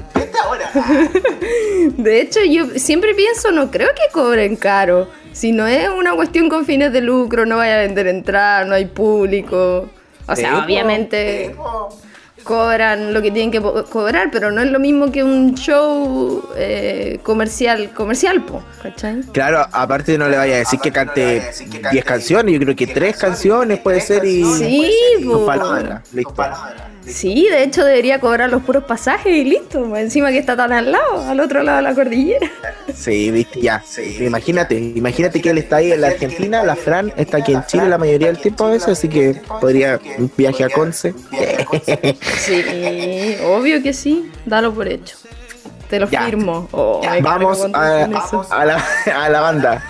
De 1.97 2.21
hecho, 2.21 2.41
yo 2.45 2.67
siempre 2.77 3.15
pienso, 3.15 3.51
no 3.51 3.71
creo 3.71 3.89
que 3.89 4.13
cobren 4.13 4.57
caro. 4.57 5.09
Si 5.33 5.53
no 5.53 5.67
es 5.67 5.89
una 5.89 6.15
cuestión 6.15 6.49
con 6.49 6.65
fines 6.65 6.93
de 6.93 7.01
lucro, 7.01 7.47
no 7.47 7.57
vaya 7.57 7.77
a 7.77 7.83
vender 7.83 8.07
entrada, 8.07 8.65
no 8.65 8.75
hay 8.75 8.87
público. 8.87 9.89
O 10.27 10.37
sea, 10.37 10.65
obviamente 10.65 11.55
cobran 12.45 13.13
lo 13.13 13.23
que 13.23 13.31
tienen 13.31 13.51
que 13.51 13.61
cobrar, 13.61 14.31
pero 14.31 14.53
no 14.53 14.61
es 14.61 14.71
lo 14.71 14.79
mismo 14.79 15.11
que 15.11 15.25
un 15.25 15.55
show 15.55 16.49
eh, 16.57 17.19
comercial, 17.23 17.91
comercial, 17.93 18.45
po, 18.45 18.63
¿cachai? 18.83 19.23
Claro, 19.33 19.67
aparte 19.73 20.17
no 20.19 20.29
le 20.29 20.37
vaya 20.37 20.57
a 20.57 20.59
decir 20.59 20.79
que 20.79 20.93
cante 20.93 21.43
10 21.91 22.05
canciones, 22.05 22.55
yo 22.55 22.61
creo 22.61 22.77
que 22.77 22.87
3 22.87 23.17
canciones 23.17 23.79
puede 23.81 24.01
ser 24.01 24.25
y... 24.25 24.45
Sí, 24.45 24.91
po. 25.25 25.47
palabras, 25.47 26.03
listo. 26.13 26.35
Sí, 27.07 27.49
de 27.51 27.63
hecho 27.65 27.85
debería 27.85 28.19
cobrar 28.19 28.49
los 28.51 28.63
puros 28.63 28.85
pasajes 28.85 29.33
y 29.35 29.45
listo. 29.45 29.85
pues, 29.89 30.03
Encima 30.05 30.31
que 30.31 30.39
está 30.39 30.57
tan 30.57 30.73
al 30.73 30.91
lado, 30.93 31.23
al 31.29 31.39
otro 31.41 31.63
lado 31.63 31.77
de 31.79 31.83
la 31.83 31.95
cordillera. 31.95 32.51
Sí, 32.95 33.31
viste, 33.31 33.61
ya. 33.61 33.83
Imagínate, 34.21 34.77
imagínate 34.79 35.41
que 35.43 35.51
él 35.51 35.59
está 35.59 35.77
ahí 35.77 35.93
en 35.93 36.01
la 36.01 36.09
Argentina, 36.09 36.63
la 36.63 36.77
Fran 36.77 37.13
está 37.17 37.39
aquí 37.39 37.53
en 37.53 37.65
Chile 37.67 37.89
la 37.89 37.99
mayoría 37.99 38.29
del 38.29 38.39
tiempo 38.39 38.65
a 38.67 38.71
veces, 38.71 38.89
así 38.89 39.09
que 39.09 39.41
podría 39.61 40.01
un 40.19 40.31
viaje 40.37 40.65
a 40.65 40.69
Conce. 40.71 41.15
Sí, 42.39 43.37
obvio 43.45 43.83
que 43.83 43.93
sí. 43.93 44.31
Dalo 44.47 44.73
por 44.73 44.89
hecho. 44.89 45.17
Te 45.91 46.01
lo 46.01 46.09
Ya. 46.09 46.23
firmo. 46.23 46.69
Oh, 46.73 47.03
Vamos 47.23 47.61
a, 47.75 48.05
a 48.05 48.65
la, 48.65 48.85
a 49.15 49.29
la 49.29 49.41
banda. 49.41 49.85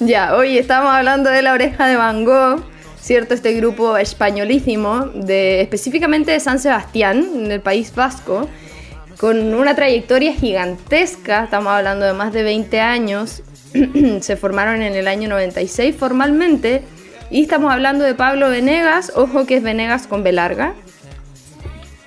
Ya, 0.00 0.34
hoy 0.34 0.56
estamos 0.58 0.90
hablando 0.90 1.28
de 1.30 1.42
la 1.42 1.52
oreja 1.52 1.86
de 1.86 1.96
Van 1.96 2.24
Gogh, 2.24 2.62
¿cierto? 3.02 3.34
Este 3.34 3.52
grupo 3.54 3.96
españolísimo, 3.96 5.06
de, 5.14 5.60
específicamente 5.60 6.30
de 6.30 6.40
San 6.40 6.60
Sebastián, 6.60 7.28
en 7.34 7.50
el 7.50 7.60
País 7.60 7.92
Vasco, 7.94 8.48
con 9.18 9.54
una 9.54 9.74
trayectoria 9.74 10.32
gigantesca, 10.32 11.44
estamos 11.44 11.72
hablando 11.72 12.06
de 12.06 12.12
más 12.12 12.32
de 12.32 12.44
20 12.44 12.80
años, 12.80 13.42
se 14.20 14.36
formaron 14.36 14.82
en 14.82 14.94
el 14.94 15.08
año 15.08 15.28
96 15.28 15.96
formalmente, 15.96 16.82
y 17.28 17.42
estamos 17.42 17.72
hablando 17.72 18.04
de 18.04 18.14
Pablo 18.14 18.48
Venegas, 18.48 19.12
ojo 19.16 19.46
que 19.46 19.56
es 19.56 19.62
Venegas 19.64 20.06
con 20.06 20.22
B 20.22 20.30
larga, 20.30 20.74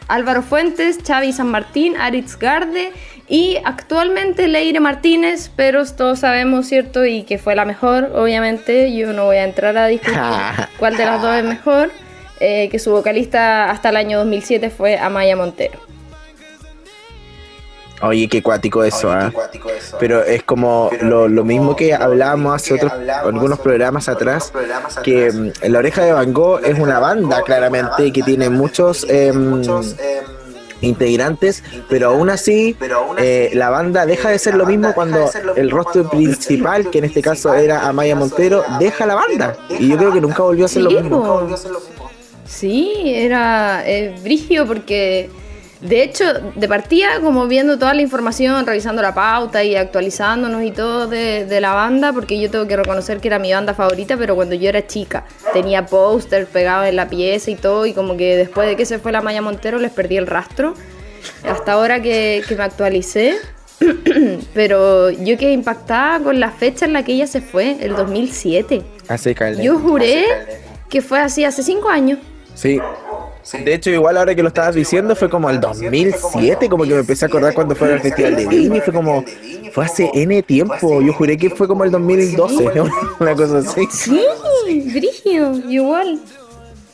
Álvaro 0.08 0.43
Fuentes, 0.43 0.99
Xavi 1.05 1.34
San 1.34 1.47
Martín, 1.47 1.97
Aritz 1.97 2.38
Garde 2.38 2.91
Y 3.27 3.57
actualmente 3.65 4.47
Leire 4.47 4.79
Martínez, 4.79 5.49
pero 5.55 5.83
todos 5.85 6.19
sabemos, 6.19 6.67
¿cierto? 6.67 7.05
Y 7.05 7.23
que 7.23 7.38
fue 7.39 7.55
la 7.55 7.65
mejor, 7.65 8.11
obviamente. 8.13 8.95
Yo 8.95 9.13
no 9.13 9.25
voy 9.25 9.38
a 9.38 9.43
entrar 9.45 9.75
a 9.77 9.88
discutir 9.88 10.19
cuál 10.79 10.95
de 10.95 11.05
las 11.05 11.21
dos 11.21 11.35
es 11.35 11.43
mejor. 11.43 11.91
eh, 12.39 12.69
que 12.69 12.79
su 12.79 12.91
vocalista 12.91 13.71
hasta 13.71 13.89
el 13.89 13.95
año 13.95 14.19
2007 14.19 14.69
fue 14.69 14.97
Amaya 14.97 15.35
Montero. 15.35 15.79
Oye, 18.01 18.27
qué 18.27 18.43
cuático 18.43 18.83
eso, 18.83 19.09
¿ah? 19.09 19.31
Pero 19.99 20.21
es 20.21 20.43
como 20.43 20.89
lo, 21.01 21.29
lo 21.29 21.45
mismo 21.45 21.77
que 21.77 21.93
hablábamos 21.93 22.55
hace 22.55 22.73
otros, 22.73 22.91
algunos 22.91 23.57
programas 23.59 24.09
atrás, 24.09 24.51
que 25.01 25.31
mm, 25.31 25.51
La 25.69 25.79
Oreja 25.79 26.03
de 26.03 26.11
Van 26.11 26.33
Gogh 26.33 26.59
es 26.63 26.77
una 26.77 26.99
banda 26.99 27.41
claramente 27.43 28.11
que 28.11 28.21
tiene 28.21 28.49
muchos 28.49 29.05
em, 29.09 29.61
integrantes, 30.81 31.63
pero 31.89 32.09
aún 32.09 32.29
así 32.29 32.75
eh, 33.17 33.51
la 33.53 33.69
banda 33.69 34.05
deja 34.05 34.29
de 34.29 34.39
ser 34.39 34.55
lo 34.55 34.65
mismo 34.65 34.93
cuando 34.93 35.29
el 35.55 35.71
rostro 35.71 36.09
principal, 36.09 36.89
que 36.89 36.99
en 36.99 37.05
este 37.05 37.21
caso 37.21 37.53
era 37.53 37.88
Amaya 37.88 38.15
Montero, 38.15 38.63
deja 38.79 39.05
la 39.05 39.15
banda. 39.15 39.57
Y 39.79 39.89
yo 39.89 39.97
creo 39.97 40.13
que 40.13 40.21
nunca 40.21 40.43
volvió 40.43 40.65
a 40.65 40.67
ser 40.67 40.83
lo 40.83 40.91
mismo. 40.91 41.47
Sí, 42.45 42.93
era 43.05 43.83
eh, 43.85 44.15
brigio 44.23 44.67
porque 44.67 45.29
de 45.87 46.03
hecho, 46.03 46.25
de 46.55 46.67
partida, 46.67 47.19
como 47.21 47.47
viendo 47.47 47.77
toda 47.77 47.93
la 47.93 48.01
información, 48.01 48.65
revisando 48.65 49.01
la 49.01 49.13
pauta 49.13 49.63
y 49.63 49.75
actualizándonos 49.75 50.63
y 50.63 50.71
todo 50.71 51.07
de, 51.07 51.45
de 51.45 51.61
la 51.61 51.73
banda, 51.73 52.13
porque 52.13 52.39
yo 52.39 52.49
tengo 52.49 52.67
que 52.67 52.75
reconocer 52.77 53.19
que 53.19 53.27
era 53.27 53.39
mi 53.39 53.53
banda 53.53 53.73
favorita, 53.73 54.17
pero 54.17 54.35
cuando 54.35 54.55
yo 54.55 54.69
era 54.69 54.85
chica 54.87 55.25
tenía 55.53 55.85
póster 55.85 56.47
pegado 56.47 56.85
en 56.85 56.95
la 56.95 57.09
pieza 57.09 57.51
y 57.51 57.55
todo, 57.55 57.85
y 57.85 57.93
como 57.93 58.17
que 58.17 58.35
después 58.35 58.67
de 58.67 58.75
que 58.75 58.85
se 58.85 58.99
fue 58.99 59.11
la 59.11 59.21
Maya 59.21 59.41
Montero 59.41 59.77
les 59.79 59.91
perdí 59.91 60.17
el 60.17 60.27
rastro, 60.27 60.73
hasta 61.43 61.73
ahora 61.73 62.01
que, 62.01 62.43
que 62.47 62.55
me 62.55 62.63
actualicé. 62.63 63.35
pero 64.53 65.09
yo 65.09 65.37
quedé 65.37 65.51
impactada 65.51 66.21
con 66.21 66.39
la 66.39 66.49
fecha 66.49 66.85
en 66.85 66.93
la 66.93 67.03
que 67.03 67.11
ella 67.11 67.27
se 67.27 67.41
fue, 67.41 67.75
el 67.81 67.95
2007. 67.95 68.81
Hace 69.09 69.35
caleta. 69.35 69.61
Yo 69.61 69.77
juré 69.77 70.25
que 70.89 71.01
fue 71.01 71.19
así 71.19 71.43
hace 71.43 71.61
cinco 71.61 71.89
años. 71.89 72.19
Sí. 72.55 72.79
De 73.63 73.75
hecho, 73.75 73.91
igual 73.91 74.17
ahora 74.17 74.33
que 74.33 74.41
lo 74.41 74.47
estabas 74.47 74.73
diciendo, 74.73 75.15
fue 75.15 75.29
como 75.29 75.49
el 75.51 75.59
2007, 75.59 76.67
como 76.67 76.83
que 76.83 76.93
me 76.93 76.99
empecé 77.01 77.25
a 77.25 77.27
acordar 77.27 77.53
cuando 77.53 77.75
fue 77.75 77.93
al 77.93 77.99
Festival 78.01 78.35
de 78.35 78.47
Viña 78.47 78.77
y 78.77 78.81
fue 78.81 78.91
como, 78.91 79.23
fue 79.71 79.85
hace 79.85 80.09
N 80.15 80.41
tiempo. 80.41 80.99
Yo 81.01 81.13
juré 81.13 81.37
que 81.37 81.51
fue 81.51 81.67
como 81.67 81.83
el 81.83 81.91
2012, 81.91 82.71
¿no? 82.75 82.89
una 83.19 83.35
cosa 83.35 83.59
así. 83.59 83.87
Sí, 83.91 84.19
brigio, 84.91 85.53
igual. 85.69 86.19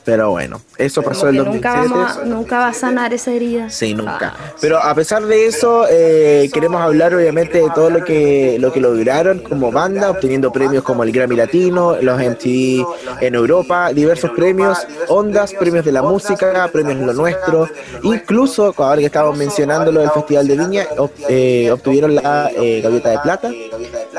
Pero 0.04 0.32
bueno, 0.32 0.60
eso 0.78 1.04
pasó 1.04 1.28
Como 1.28 1.32
el 1.32 1.38
que 1.38 1.50
nunca, 1.52 1.70
2007. 1.78 1.94
vamos 1.94 2.18
a, 2.18 2.26
nunca 2.26 2.58
va 2.60 2.68
a 2.70 2.74
sanar 2.74 3.14
esa 3.14 3.32
herida. 3.32 3.70
Sí, 3.70 3.94
nunca. 3.94 4.34
Pero 4.60 4.80
a 4.82 4.96
pesar 4.96 5.24
de 5.28 5.46
eso, 5.46 5.86
eh, 5.88 6.50
queremos 6.52 6.82
hablar 6.82 7.14
obviamente 7.14 7.60
de 7.60 7.70
todo 7.70 7.92
lo 7.92 8.04
que 8.04 8.58
lo 8.60 8.74
que 8.74 8.80
lograron 8.80 9.40
como 9.40 9.72
banda, 9.72 10.10
obteniendo 10.10 10.52
premios 10.52 10.84
como 10.84 11.04
el 11.04 11.12
Grammy 11.12 11.36
Latino, 11.36 11.98
los 12.02 12.20
MTV 12.20 12.84
en 13.22 13.36
Europa, 13.36 13.94
diversos 13.94 14.32
premios, 14.32 14.80
ondas, 15.08 15.54
premios 15.54 15.86
de 15.86 15.92
la 15.92 16.02
música, 16.02 16.68
premios 16.74 16.98
en 16.98 17.06
lo 17.06 17.14
nuestro, 17.14 17.68
incluso 18.02 18.74
ahora 18.78 18.98
que 19.00 19.06
estábamos 19.06 19.38
mencionando 19.38 19.92
lo 19.92 20.00
del 20.02 20.10
Festival 20.12 20.48
de 20.48 20.58
Viña, 20.58 20.88
ob- 20.98 21.12
eh, 21.30 21.70
obtuvieron 21.72 22.16
la 22.16 22.50
eh, 22.56 22.82
gaviota 22.82 23.10
de 23.10 23.20
plata 23.20 23.52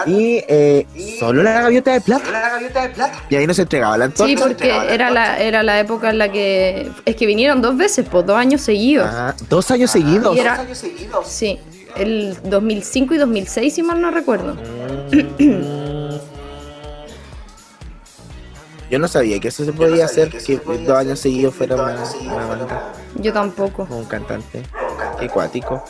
y 0.06 0.42
eh, 0.48 0.86
solo 1.18 1.42
la 1.42 1.60
gaviota 1.62 1.92
de 1.92 2.00
plata. 2.00 2.24
Y 3.28 3.36
ahí 3.36 3.46
no 3.46 3.54
se 3.54 3.62
entregaba 3.62 3.96
la 3.98 4.06
Sí, 4.06 4.22
antorcha. 4.32 4.46
porque 4.46 4.94
era 4.94 5.10
la, 5.10 5.38
era 5.40 5.62
la 5.62 5.78
época 5.80 6.10
en 6.10 6.18
la 6.18 6.30
que. 6.32 6.90
Es 7.04 7.16
que 7.16 7.26
vinieron 7.26 7.60
dos 7.62 7.76
veces, 7.76 8.06
pues 8.10 8.24
dos 8.26 8.36
años 8.36 8.60
seguidos. 8.62 9.06
Ah, 9.10 9.34
dos 9.48 9.70
años 9.70 9.90
seguidos. 9.90 10.34
Y 10.36 10.40
era- 10.40 10.64
Sí, 11.24 11.58
el 11.96 12.36
2005 12.44 13.14
y 13.14 13.18
2006, 13.18 13.74
si 13.74 13.82
mal 13.82 14.00
no 14.00 14.10
recuerdo. 14.10 14.56
Yo 18.90 18.98
no 18.98 19.08
sabía 19.08 19.40
que 19.40 19.48
eso 19.48 19.64
se 19.64 19.72
podía 19.72 20.04
hacer, 20.04 20.28
que 20.30 20.56
dos 20.58 20.98
años 20.98 21.18
seguidos 21.18 21.54
fuera 21.54 21.76
una, 21.76 21.96
una 22.20 22.46
banda 22.46 22.92
Yo 23.14 23.32
tampoco. 23.32 23.86
un 23.90 24.04
cantante. 24.04 24.62
Qué 25.18 25.28
cuático. 25.28 25.82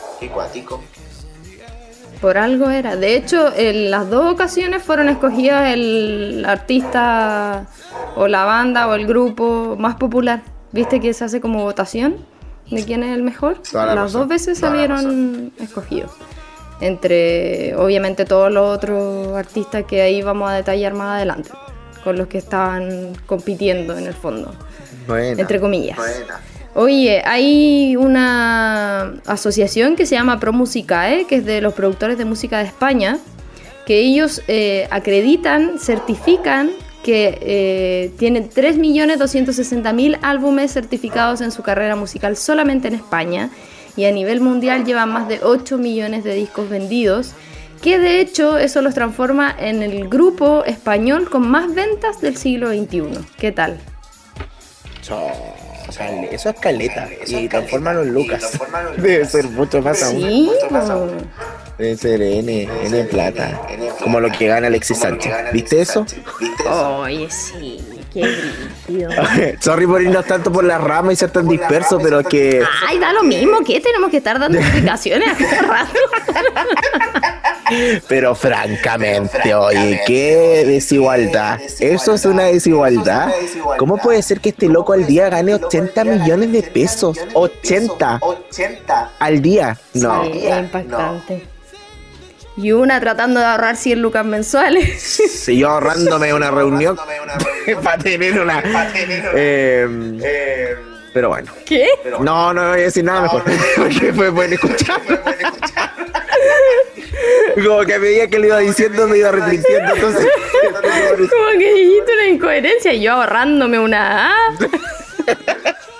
Por 2.23 2.37
algo 2.37 2.69
era. 2.69 2.95
De 2.95 3.17
hecho, 3.17 3.51
en 3.53 3.91
las 3.91 4.09
dos 4.09 4.31
ocasiones 4.31 4.81
fueron 4.81 5.09
escogidas 5.09 5.73
el 5.73 6.45
artista 6.47 7.65
o 8.15 8.29
la 8.29 8.45
banda 8.45 8.87
o 8.87 8.93
el 8.93 9.05
grupo 9.05 9.75
más 9.77 9.95
popular. 9.95 10.41
¿Viste 10.71 11.01
que 11.01 11.13
se 11.13 11.25
hace 11.25 11.41
como 11.41 11.63
votación 11.63 12.15
de 12.71 12.85
quién 12.85 13.03
es 13.03 13.13
el 13.13 13.23
mejor? 13.23 13.57
La 13.73 13.87
las 13.87 13.95
razón. 13.95 14.21
dos 14.21 14.29
veces 14.29 14.57
salieron 14.57 15.51
escogidos. 15.59 16.11
Entre, 16.79 17.75
obviamente, 17.75 18.23
todos 18.23 18.49
los 18.49 18.73
otros 18.73 19.35
artistas 19.35 19.83
que 19.83 20.01
ahí 20.01 20.21
vamos 20.21 20.49
a 20.49 20.53
detallar 20.53 20.93
más 20.93 21.17
adelante. 21.17 21.49
Con 22.05 22.17
los 22.17 22.27
que 22.27 22.37
estaban 22.37 23.17
compitiendo 23.25 23.97
en 23.97 24.07
el 24.07 24.13
fondo. 24.13 24.55
Entre 25.09 25.59
comillas. 25.59 25.99
Oye, 26.75 27.21
hay 27.23 27.95
una 27.97 29.13
asociación 29.27 29.95
que 29.95 30.05
se 30.07 30.15
llama 30.15 30.39
ProMusicae, 30.39 31.25
que 31.25 31.35
es 31.35 31.45
de 31.45 31.61
los 31.61 31.73
productores 31.73 32.17
de 32.17 32.25
música 32.25 32.59
de 32.59 32.65
España, 32.65 33.19
que 33.85 33.99
ellos 33.99 34.41
eh, 34.47 34.87
acreditan, 34.89 35.77
certifican 35.77 36.71
que 37.03 37.37
eh, 37.41 38.11
tienen 38.17 38.49
3.260.000 38.49 40.19
álbumes 40.21 40.71
certificados 40.71 41.41
en 41.41 41.51
su 41.51 41.61
carrera 41.61 41.95
musical 41.95 42.37
solamente 42.37 42.87
en 42.87 42.95
España 42.95 43.49
y 43.97 44.05
a 44.05 44.11
nivel 44.11 44.39
mundial 44.39 44.85
llevan 44.85 45.11
más 45.11 45.27
de 45.27 45.41
8 45.43 45.77
millones 45.77 46.23
de 46.23 46.33
discos 46.33 46.69
vendidos, 46.69 47.33
que 47.81 47.99
de 47.99 48.21
hecho 48.21 48.57
eso 48.57 48.81
los 48.81 48.93
transforma 48.93 49.53
en 49.59 49.83
el 49.83 50.07
grupo 50.07 50.63
español 50.63 51.29
con 51.29 51.47
más 51.47 51.75
ventas 51.75 52.21
del 52.21 52.37
siglo 52.37 52.69
XXI. 52.69 53.03
¿Qué 53.37 53.51
tal? 53.51 53.77
Cho, 55.01 55.17
Eso 56.31 56.49
es 56.49 56.59
caleta. 56.59 57.07
Y 57.25 57.47
transformarlo 57.47 58.03
en 58.03 58.13
Lucas. 58.13 58.59
Debe 58.97 59.25
ser 59.25 59.45
mucho 59.45 59.81
más 59.81 60.01
aún. 60.03 60.21
Sí, 60.21 60.51
po. 60.69 61.07
Debe 61.77 61.97
ser 61.97 62.21
N, 62.21 62.69
N 62.83 63.03
plata. 63.05 63.61
Como 64.01 64.19
lo 64.19 64.31
que 64.31 64.47
gana 64.47 64.67
Alexis 64.67 64.97
Sánchez. 64.97 65.33
¿Viste 65.51 65.81
eso? 65.81 66.05
Oye, 66.67 67.29
sí, 67.29 67.81
qué 68.13 68.21
brígido. 68.87 69.11
Sorry 69.59 69.87
por 69.87 70.01
irnos 70.01 70.25
tanto 70.25 70.51
por 70.51 70.63
la 70.63 70.77
rama 70.77 71.13
y 71.13 71.15
ser 71.15 71.31
tan 71.31 71.47
disperso, 71.47 71.99
pero 71.99 72.19
es 72.19 72.27
que. 72.27 72.63
Ay, 72.87 72.99
da 72.99 73.13
lo 73.13 73.23
mismo, 73.23 73.63
¿qué? 73.65 73.79
Tenemos 73.79 74.09
que 74.09 74.17
estar 74.17 74.39
dando 74.39 74.57
explicaciones 74.59 75.29
a 75.29 75.37
cada 75.37 75.61
rato. 75.61 75.99
Pero 78.07 78.35
francamente, 78.35 79.53
oye, 79.55 80.01
qué 80.05 80.63
desigualdad. 80.67 81.59
Eso 81.79 82.13
es 82.13 82.25
una 82.25 82.43
desigualdad. 82.43 83.31
¿Cómo 83.77 83.97
puede 83.97 84.21
ser 84.21 84.41
que 84.41 84.49
este 84.49 84.67
loco 84.67 84.93
al 84.93 85.07
día 85.07 85.29
gane 85.29 85.55
80 85.55 86.03
millones 86.03 86.51
de 86.51 86.61
pesos? 86.63 87.17
80 87.33 88.19
al 89.19 89.41
día. 89.41 89.77
No. 89.93 90.23
Sí, 90.25 90.45
es 90.45 90.59
impactante. 90.59 91.52
Y 92.55 92.71
una 92.71 92.99
tratando 92.99 93.39
de 93.39 93.47
ahorrar 93.47 93.75
100 93.75 94.01
lucas 94.01 94.25
mensuales. 94.25 95.01
Si 95.01 95.57
yo 95.57 95.69
ahorrándome 95.69 96.33
una 96.33 96.51
reunión 96.51 96.95
para 97.83 97.97
tener 97.97 98.39
una. 98.39 98.61
eh, 99.35 100.75
pero 101.13 101.29
bueno. 101.29 101.51
¿Qué? 101.65 101.87
No, 102.19 102.53
no 102.53 102.69
voy 102.69 102.81
a 102.81 102.83
decir 102.83 103.03
nada 103.03 103.21
mejor. 103.21 103.43
Porque 103.75 104.11
me 104.11 104.31
pueden 104.31 104.53
escuchar. 104.53 105.01
Como 107.55 107.81
que 107.81 107.93
a 107.93 107.99
medida 107.99 108.27
que 108.27 108.39
le 108.39 108.47
iba 108.47 108.57
diciendo 108.59 109.07
me 109.07 109.17
iba 109.19 109.31
repitiendo. 109.31 109.93
Entonces. 109.93 110.27
Como 111.29 111.49
que 111.59 111.73
dijiste 111.73 112.13
una 112.13 112.27
incoherencia 112.27 112.93
y 112.93 113.01
yo 113.01 113.13
ahorrándome 113.13 113.79
una 113.79 114.31
A. 114.31 114.35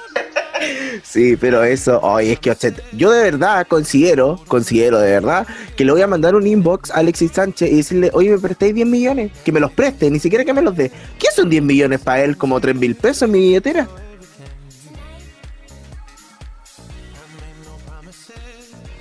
Sí, 1.03 1.35
pero 1.35 1.63
eso, 1.63 1.99
oye, 2.01 2.33
es 2.33 2.39
que 2.39 2.51
80 2.51 2.81
yo 2.93 3.11
de 3.11 3.23
verdad 3.23 3.65
considero, 3.67 4.39
considero 4.47 4.99
de 4.99 5.11
verdad, 5.11 5.45
que 5.75 5.85
le 5.85 5.91
voy 5.91 6.01
a 6.01 6.07
mandar 6.07 6.35
un 6.35 6.45
inbox 6.47 6.91
a 6.91 6.95
Alexis 6.95 7.31
Sánchez 7.31 7.71
y 7.71 7.77
decirle, 7.77 8.09
oye, 8.13 8.29
me 8.31 8.39
prestéis 8.39 8.73
10 8.73 8.87
millones, 8.87 9.31
que 9.43 9.51
me 9.51 9.59
los 9.59 9.71
preste, 9.71 10.09
ni 10.09 10.19
siquiera 10.19 10.45
que 10.45 10.53
me 10.53 10.61
los 10.61 10.75
dé. 10.75 10.91
¿Qué 11.19 11.27
son 11.35 11.49
10 11.49 11.63
millones 11.63 11.99
para 11.99 12.23
él? 12.23 12.37
Como 12.37 12.59
3 12.59 12.75
mil 12.75 12.95
pesos 12.95 13.23
en 13.23 13.31
mi 13.31 13.39
billetera. 13.39 13.87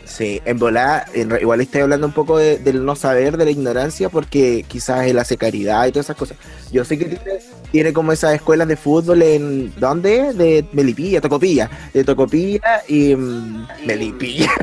Sí, 0.05 0.43
en 0.45 0.59
volada, 0.59 1.07
igual 1.41 1.61
estoy 1.63 1.81
hablando 1.81 2.07
un 2.07 2.13
poco 2.13 2.37
de- 2.37 2.59
del 2.59 2.85
no 2.85 2.95
saber, 2.97 3.39
de 3.39 3.47
la 3.47 3.51
ignorancia, 3.51 4.11
porque 4.11 4.65
quizás 4.69 5.07
él 5.07 5.19
hace 5.19 5.39
caridad 5.39 5.87
y 5.87 5.93
todas 5.93 6.07
esas 6.07 6.17
cosas. 6.17 6.37
Yo 6.71 6.85
sé 6.85 6.99
que 6.99 7.07
tiene, 7.07 7.41
tiene 7.73 7.93
como 7.93 8.13
esas 8.13 8.35
escuelas 8.35 8.69
de 8.69 8.77
fútbol 8.77 9.23
en, 9.23 9.73
¿dónde? 9.81 10.33
De 10.35 10.65
Melipilla, 10.73 11.21
Tocopilla, 11.21 11.71
de 11.93 12.05
Tocopilla 12.05 12.83
y 12.87 13.17
mm, 13.17 13.67
Melipilla. 13.87 14.51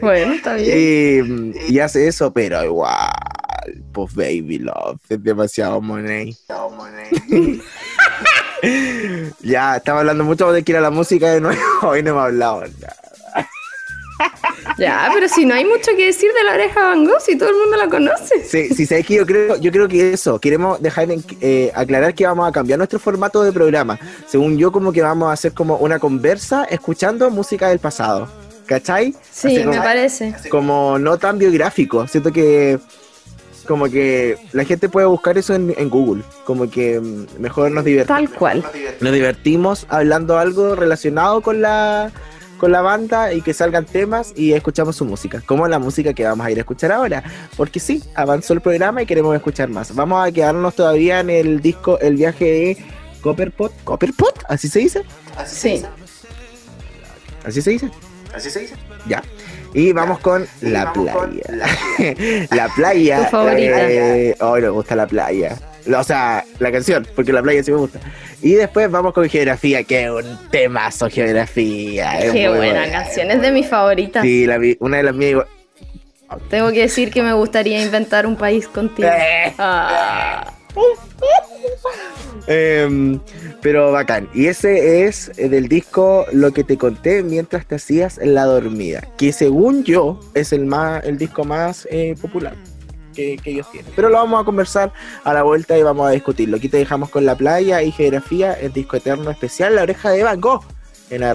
Bueno, 0.00 0.34
está 0.34 0.54
bien. 0.54 1.54
y, 1.68 1.74
y 1.74 1.78
hace 1.80 2.06
eso, 2.08 2.32
pero 2.32 2.64
igual, 2.64 3.10
pues 3.92 4.14
baby 4.14 4.58
love, 4.58 4.98
es 5.08 5.22
demasiado 5.22 5.80
money. 5.80 6.36
ya, 9.42 9.76
estaba 9.76 10.00
hablando 10.00 10.24
mucho 10.24 10.50
de 10.52 10.62
que 10.62 10.72
ir 10.72 10.78
a 10.78 10.80
la 10.80 10.90
música 10.90 11.32
de 11.32 11.40
nuevo, 11.40 11.60
hoy 11.82 12.02
no 12.02 12.10
hemos 12.10 12.24
hablado 12.24 12.60
nada. 12.60 12.96
Ya, 14.78 15.10
pero 15.14 15.28
si 15.28 15.44
no 15.44 15.54
hay 15.54 15.64
mucho 15.64 15.90
que 15.96 16.06
decir 16.06 16.30
de 16.32 16.44
la 16.44 16.54
oreja 16.54 16.84
Van 16.84 17.04
Gogh, 17.04 17.20
si 17.20 17.36
todo 17.36 17.48
el 17.50 17.56
mundo 17.56 17.76
la 17.76 17.88
conoce. 17.88 18.44
Sí, 18.44 18.68
sí, 18.74 18.86
sabes 18.86 19.06
que 19.06 19.14
yo 19.14 19.26
creo, 19.26 19.56
yo 19.56 19.70
creo 19.72 19.88
que 19.88 20.12
eso, 20.12 20.38
queremos 20.38 20.80
dejar 20.82 21.10
en- 21.10 21.24
eh, 21.40 21.70
aclarar 21.74 22.14
que 22.14 22.26
vamos 22.26 22.48
a 22.48 22.52
cambiar 22.52 22.78
nuestro 22.78 22.98
formato 22.98 23.42
de 23.42 23.52
programa. 23.52 23.98
Según 24.26 24.58
yo, 24.58 24.70
como 24.72 24.92
que 24.92 25.02
vamos 25.02 25.28
a 25.28 25.32
hacer 25.32 25.52
como 25.52 25.76
una 25.76 25.98
conversa 25.98 26.64
escuchando 26.64 27.30
música 27.30 27.68
del 27.68 27.78
pasado. 27.78 28.28
¿Cachai? 28.66 29.12
Sí, 29.30 29.46
Así 29.48 29.58
me 29.58 29.64
como- 29.66 29.82
parece. 29.84 30.34
Como 30.50 30.98
no 30.98 31.18
tan 31.18 31.38
biográfico. 31.38 32.08
Siento 32.08 32.32
que 32.32 32.78
como 33.66 33.86
que 33.88 34.36
la 34.52 34.64
gente 34.64 34.88
puede 34.88 35.06
buscar 35.06 35.38
eso 35.38 35.54
en, 35.54 35.72
en 35.76 35.88
Google. 35.88 36.22
Como 36.44 36.68
que 36.68 36.98
mm, 37.00 37.26
mejor 37.40 37.70
nos 37.70 37.84
divertimos. 37.84 38.18
Tal 38.28 38.30
cual. 38.36 38.64
Nos 39.00 39.12
divertimos 39.12 39.86
hablando 39.88 40.38
algo 40.38 40.74
relacionado 40.74 41.40
con 41.42 41.60
la 41.62 42.10
con 42.58 42.72
la 42.72 42.80
banda 42.80 43.32
y 43.32 43.42
que 43.42 43.52
salgan 43.52 43.84
temas 43.84 44.32
y 44.36 44.52
escuchamos 44.52 44.96
su 44.96 45.04
música, 45.04 45.42
como 45.44 45.68
la 45.68 45.78
música 45.78 46.14
que 46.14 46.24
vamos 46.24 46.46
a 46.46 46.50
ir 46.50 46.56
a 46.58 46.60
escuchar 46.60 46.92
ahora, 46.92 47.22
porque 47.56 47.80
sí, 47.80 48.02
avanzó 48.14 48.52
el 48.54 48.60
programa 48.60 49.02
y 49.02 49.06
queremos 49.06 49.34
escuchar 49.36 49.68
más. 49.68 49.94
Vamos 49.94 50.26
a 50.26 50.32
quedarnos 50.32 50.74
todavía 50.74 51.20
en 51.20 51.30
el 51.30 51.60
disco 51.60 51.98
El 52.00 52.16
viaje 52.16 52.44
de 52.44 52.76
Copperpot, 53.20 53.72
Copperpot, 53.84 54.44
así 54.48 54.68
se 54.68 54.78
dice, 54.80 55.02
Sí. 55.46 55.82
así 57.44 57.60
se 57.62 57.70
dice, 57.70 57.90
así 58.34 58.50
se 58.50 58.60
dice, 58.60 58.74
ya. 59.06 59.22
Y 59.74 59.92
vamos 59.92 60.20
con 60.20 60.46
la 60.62 60.90
playa. 60.94 61.42
la 62.50 62.68
playa. 62.74 63.24
Tu 63.24 63.30
favorita. 63.30 63.90
eh, 63.90 64.36
oh, 64.40 64.56
me 64.56 64.68
gusta 64.70 64.96
la 64.96 65.06
playa. 65.06 65.58
O 65.94 66.04
sea, 66.04 66.44
la 66.58 66.72
canción, 66.72 67.06
porque 67.14 67.32
la 67.32 67.42
playa 67.42 67.62
sí 67.62 67.70
me 67.70 67.78
gusta. 67.78 68.00
Y 68.42 68.52
después 68.54 68.90
vamos 68.90 69.12
con 69.14 69.28
geografía, 69.28 69.82
que 69.84 70.04
es 70.04 70.10
un 70.10 70.38
temazo 70.50 71.08
geografía. 71.08 72.18
es 72.20 72.32
Qué 72.32 72.48
buena 72.48 72.80
buena. 72.82 72.90
canción, 72.90 73.30
es 73.30 73.40
de 73.40 73.50
mis 73.52 73.66
favoritas. 73.68 74.22
Sí, 74.22 74.46
la 74.46 74.58
una 74.80 74.96
de 74.98 75.02
las 75.02 75.14
mías. 75.14 75.30
igual- 75.32 75.46
Tengo 76.50 76.72
que 76.72 76.80
decir 76.80 77.10
que 77.12 77.22
me 77.22 77.32
gustaría 77.32 77.80
inventar 77.82 78.26
un 78.26 78.36
país 78.36 78.66
contigo. 78.66 79.08
Eh. 79.08 79.52
Ah, 79.58 80.52
Em, 82.48 83.18
pero 83.62 83.90
bacán. 83.92 84.28
Y 84.34 84.46
ese 84.46 85.04
es 85.06 85.32
eh, 85.36 85.48
del 85.48 85.68
disco 85.68 86.26
Lo 86.32 86.52
que 86.52 86.62
te 86.64 86.76
conté 86.76 87.22
mientras 87.22 87.66
te 87.66 87.74
hacías 87.76 88.18
la 88.22 88.44
dormida. 88.44 89.02
Que 89.16 89.32
según 89.32 89.82
yo 89.84 90.20
es 90.34 90.52
el 90.52 90.66
más 90.66 91.02
el 91.04 91.18
disco 91.18 91.44
más 91.44 91.88
eh, 91.90 92.14
popular 92.20 92.54
que, 93.16 93.40
ellos 93.44 93.70
tienen. 93.72 93.92
Pero 93.96 94.08
lo 94.10 94.18
vamos 94.18 94.40
a 94.40 94.44
conversar 94.44 94.92
a 95.24 95.32
la 95.32 95.42
vuelta 95.42 95.76
y 95.76 95.82
vamos 95.82 96.06
a 96.06 96.10
discutirlo. 96.10 96.58
Aquí 96.58 96.68
te 96.68 96.76
dejamos 96.76 97.10
con 97.10 97.26
la 97.26 97.34
playa 97.34 97.82
y 97.82 97.90
geografía, 97.90 98.52
el 98.52 98.72
disco 98.72 98.96
eterno 98.96 99.30
especial, 99.30 99.74
la 99.74 99.82
oreja 99.82 100.10
de 100.10 100.22
Van 100.22 100.40
Gogh 100.40 100.64
en 101.10 101.20
la. 101.22 101.34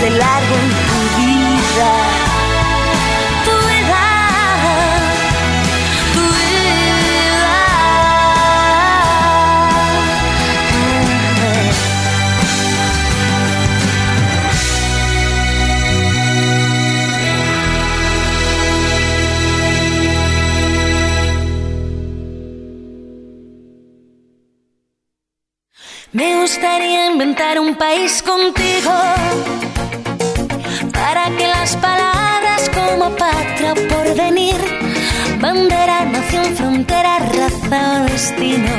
de 0.00 0.10
largo 0.10 0.65
gustaría 26.56 27.10
inventar 27.12 27.60
un 27.60 27.74
país 27.74 28.22
contigo 28.22 28.90
para 30.90 31.24
que 31.36 31.46
las 31.46 31.76
palabras 31.76 32.70
como 32.70 33.10
patria 33.14 33.72
o 33.72 33.88
porvenir, 33.92 34.56
bandera, 35.38 36.06
nación, 36.06 36.46
frontera, 36.56 37.18
raza 37.18 37.80
o 38.00 38.04
destino 38.10 38.74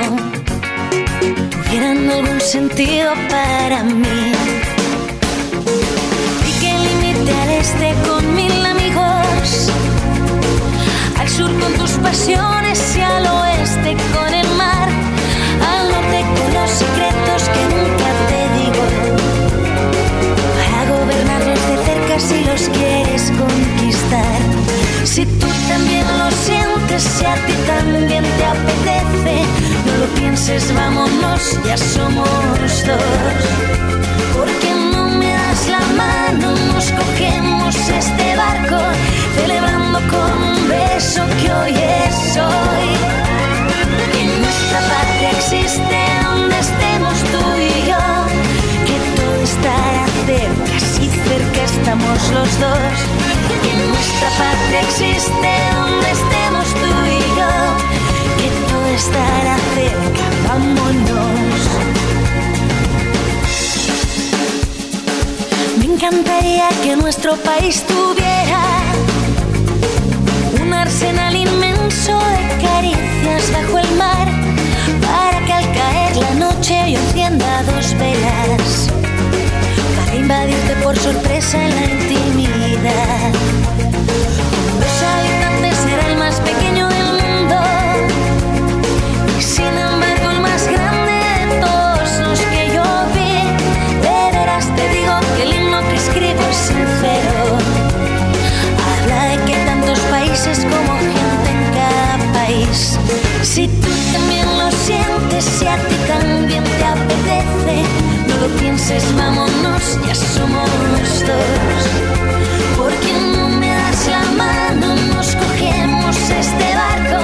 tuvieran 1.52 2.10
algún 2.10 2.42
sentido 2.42 3.14
para 3.30 3.84
mí. 3.84 4.32
Y 6.50 6.52
que 6.60 6.74
limite 6.86 7.32
al 7.44 7.50
este 7.62 7.94
con 8.08 8.24
mil 8.34 8.66
amigos, 8.66 9.72
al 11.20 11.30
sur 11.30 11.52
con 11.60 11.74
tus 11.74 11.92
pasiones 12.08 12.98
y 12.98 13.02
al 13.02 13.28
oeste 13.28 13.96
con 14.16 14.34
el 14.34 14.50
mar, 14.64 14.90
al 15.70 15.92
norte 15.92 16.26
con 16.38 16.54
los 16.56 16.72
secretos 16.72 17.37
Si 25.18 25.26
tú 25.26 25.47
también 25.68 26.05
lo 26.20 26.30
sientes, 26.30 27.01
si 27.01 27.26
a 27.26 27.34
ti 27.47 27.53
también 27.65 28.24
te 28.24 28.45
apetece, 28.45 29.41
no 29.88 29.97
lo 29.97 30.05
pienses, 30.13 30.72
vámonos, 30.76 31.57
ya 31.65 31.76
somos 31.76 32.30
dos. 32.86 33.34
Porque 34.36 34.70
no 34.93 35.09
me 35.09 35.34
das 35.34 35.70
la 35.70 35.80
mano, 35.97 36.55
nos 36.72 36.91
cogemos 36.91 37.76
este 37.76 38.36
barco, 38.36 38.78
celebrando 39.36 40.01
con 40.01 40.43
un 40.51 40.70
beso 40.70 41.24
que 41.41 41.51
hoy 41.51 41.72
es 41.72 42.38
hoy. 42.38 42.97
Estamos 51.98 52.32
los 52.32 52.60
dos. 52.60 52.98
Que 53.64 53.74
nuestra 53.88 54.30
patria 54.38 54.82
existe 54.82 55.50
donde 55.76 56.12
estemos 56.12 56.68
tú 56.74 56.91
y 57.06 57.20
yo, 57.38 57.54
que 58.38 58.50
todo 58.68 58.88
estará 58.95 59.58
cerca, 59.76 60.26
vámonos. 60.48 61.60
Me 65.80 65.86
encantaría 65.86 66.70
que 66.84 66.95
nuestro 66.95 67.36
país 67.38 67.84
tuviera 67.88 68.62
un 70.62 70.74
arsenal 70.74 71.36
inmenso 71.36 72.18
de 72.18 72.66
caricias 72.66 73.52
bajo 73.52 73.80
el 73.80 73.95
mar 73.95 74.28
para 75.02 75.45
que 75.45 75.54
al 75.54 75.74
caer 75.74 76.16
la 76.18 76.34
noche 76.36 76.91
yo 76.91 77.00
encienda 77.00 77.64
dos 77.64 77.93
velas 77.93 79.07
invadirte 80.28 80.76
por 80.84 80.98
sorpresa 80.98 81.58
en 81.58 81.74
la 81.74 81.86
intimidad. 81.86 83.32
Los 84.82 84.96
habitantes 85.10 85.78
será 85.78 86.06
el 86.12 86.18
más 86.18 86.42
pequeño 86.42 86.90
del 86.90 87.12
mundo 87.22 87.56
y 89.40 89.42
sin 89.42 89.74
embargo 89.90 90.30
el 90.32 90.42
más 90.42 90.68
grande 90.68 91.14
de 91.14 91.62
todos 91.62 92.10
los 92.28 92.40
que 92.52 92.62
yo 92.76 92.84
vi. 93.16 93.36
De 94.04 94.38
veras 94.38 94.66
te 94.76 94.90
digo 94.90 95.14
que 95.38 95.44
el 95.44 95.54
himno 95.56 95.80
que 95.88 95.96
escribo 95.96 96.44
es 96.52 96.58
sincero. 96.58 97.44
Habla 98.92 99.20
de 99.32 99.38
que 99.46 99.56
tantos 99.66 100.00
países 100.12 100.66
como 100.66 100.92
gente 101.16 101.50
en 101.56 101.64
cada 101.80 102.34
país. 102.34 103.00
Si 103.44 103.70
tú 103.70 103.90
también 104.12 104.48
lo 104.58 104.70
sientes, 104.72 105.46
si 105.46 105.68
a 105.68 105.78
ti 105.88 105.97
pienses, 108.78 109.16
vámonos, 109.16 110.00
ya 110.06 110.16
somos 110.16 110.70
dos. 111.26 111.84
Porque 112.78 113.12
no 113.36 113.50
me 113.50 113.70
das 113.70 114.08
la 114.08 114.24
mano, 114.44 114.96
nos 115.14 115.36
cogemos 115.36 116.16
este 116.16 116.68
barco, 116.76 117.24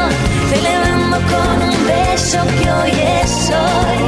celebrando 0.49 1.17
con 1.31 1.69
un 1.69 1.85
beso 1.85 2.39
que 2.57 2.71
hoy 2.71 2.91
es 3.21 3.49
hoy. 3.49 4.01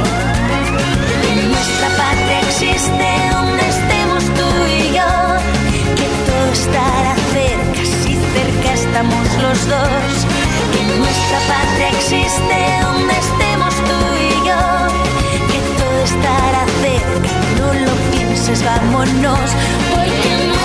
En 1.30 1.50
nuestra 1.50 1.88
patria 2.00 2.40
existe 2.48 3.08
donde 3.32 3.62
estemos 3.76 4.24
tú 4.38 4.48
y 4.66 4.94
yo, 4.98 5.12
que 5.98 6.08
todo 6.28 6.52
estará 6.52 7.14
cerca, 7.32 7.82
si 8.02 8.14
cerca 8.34 8.72
estamos 8.74 9.26
los 9.42 9.68
dos. 9.68 10.14
Que 10.72 10.82
nuestra 10.98 11.38
patria 11.52 11.88
existe 11.90 12.58
donde 12.82 13.12
estemos 13.12 13.35
entonces 18.48 18.64
vámonos. 18.64 19.50
Porque 19.90 20.46
no 20.46 20.55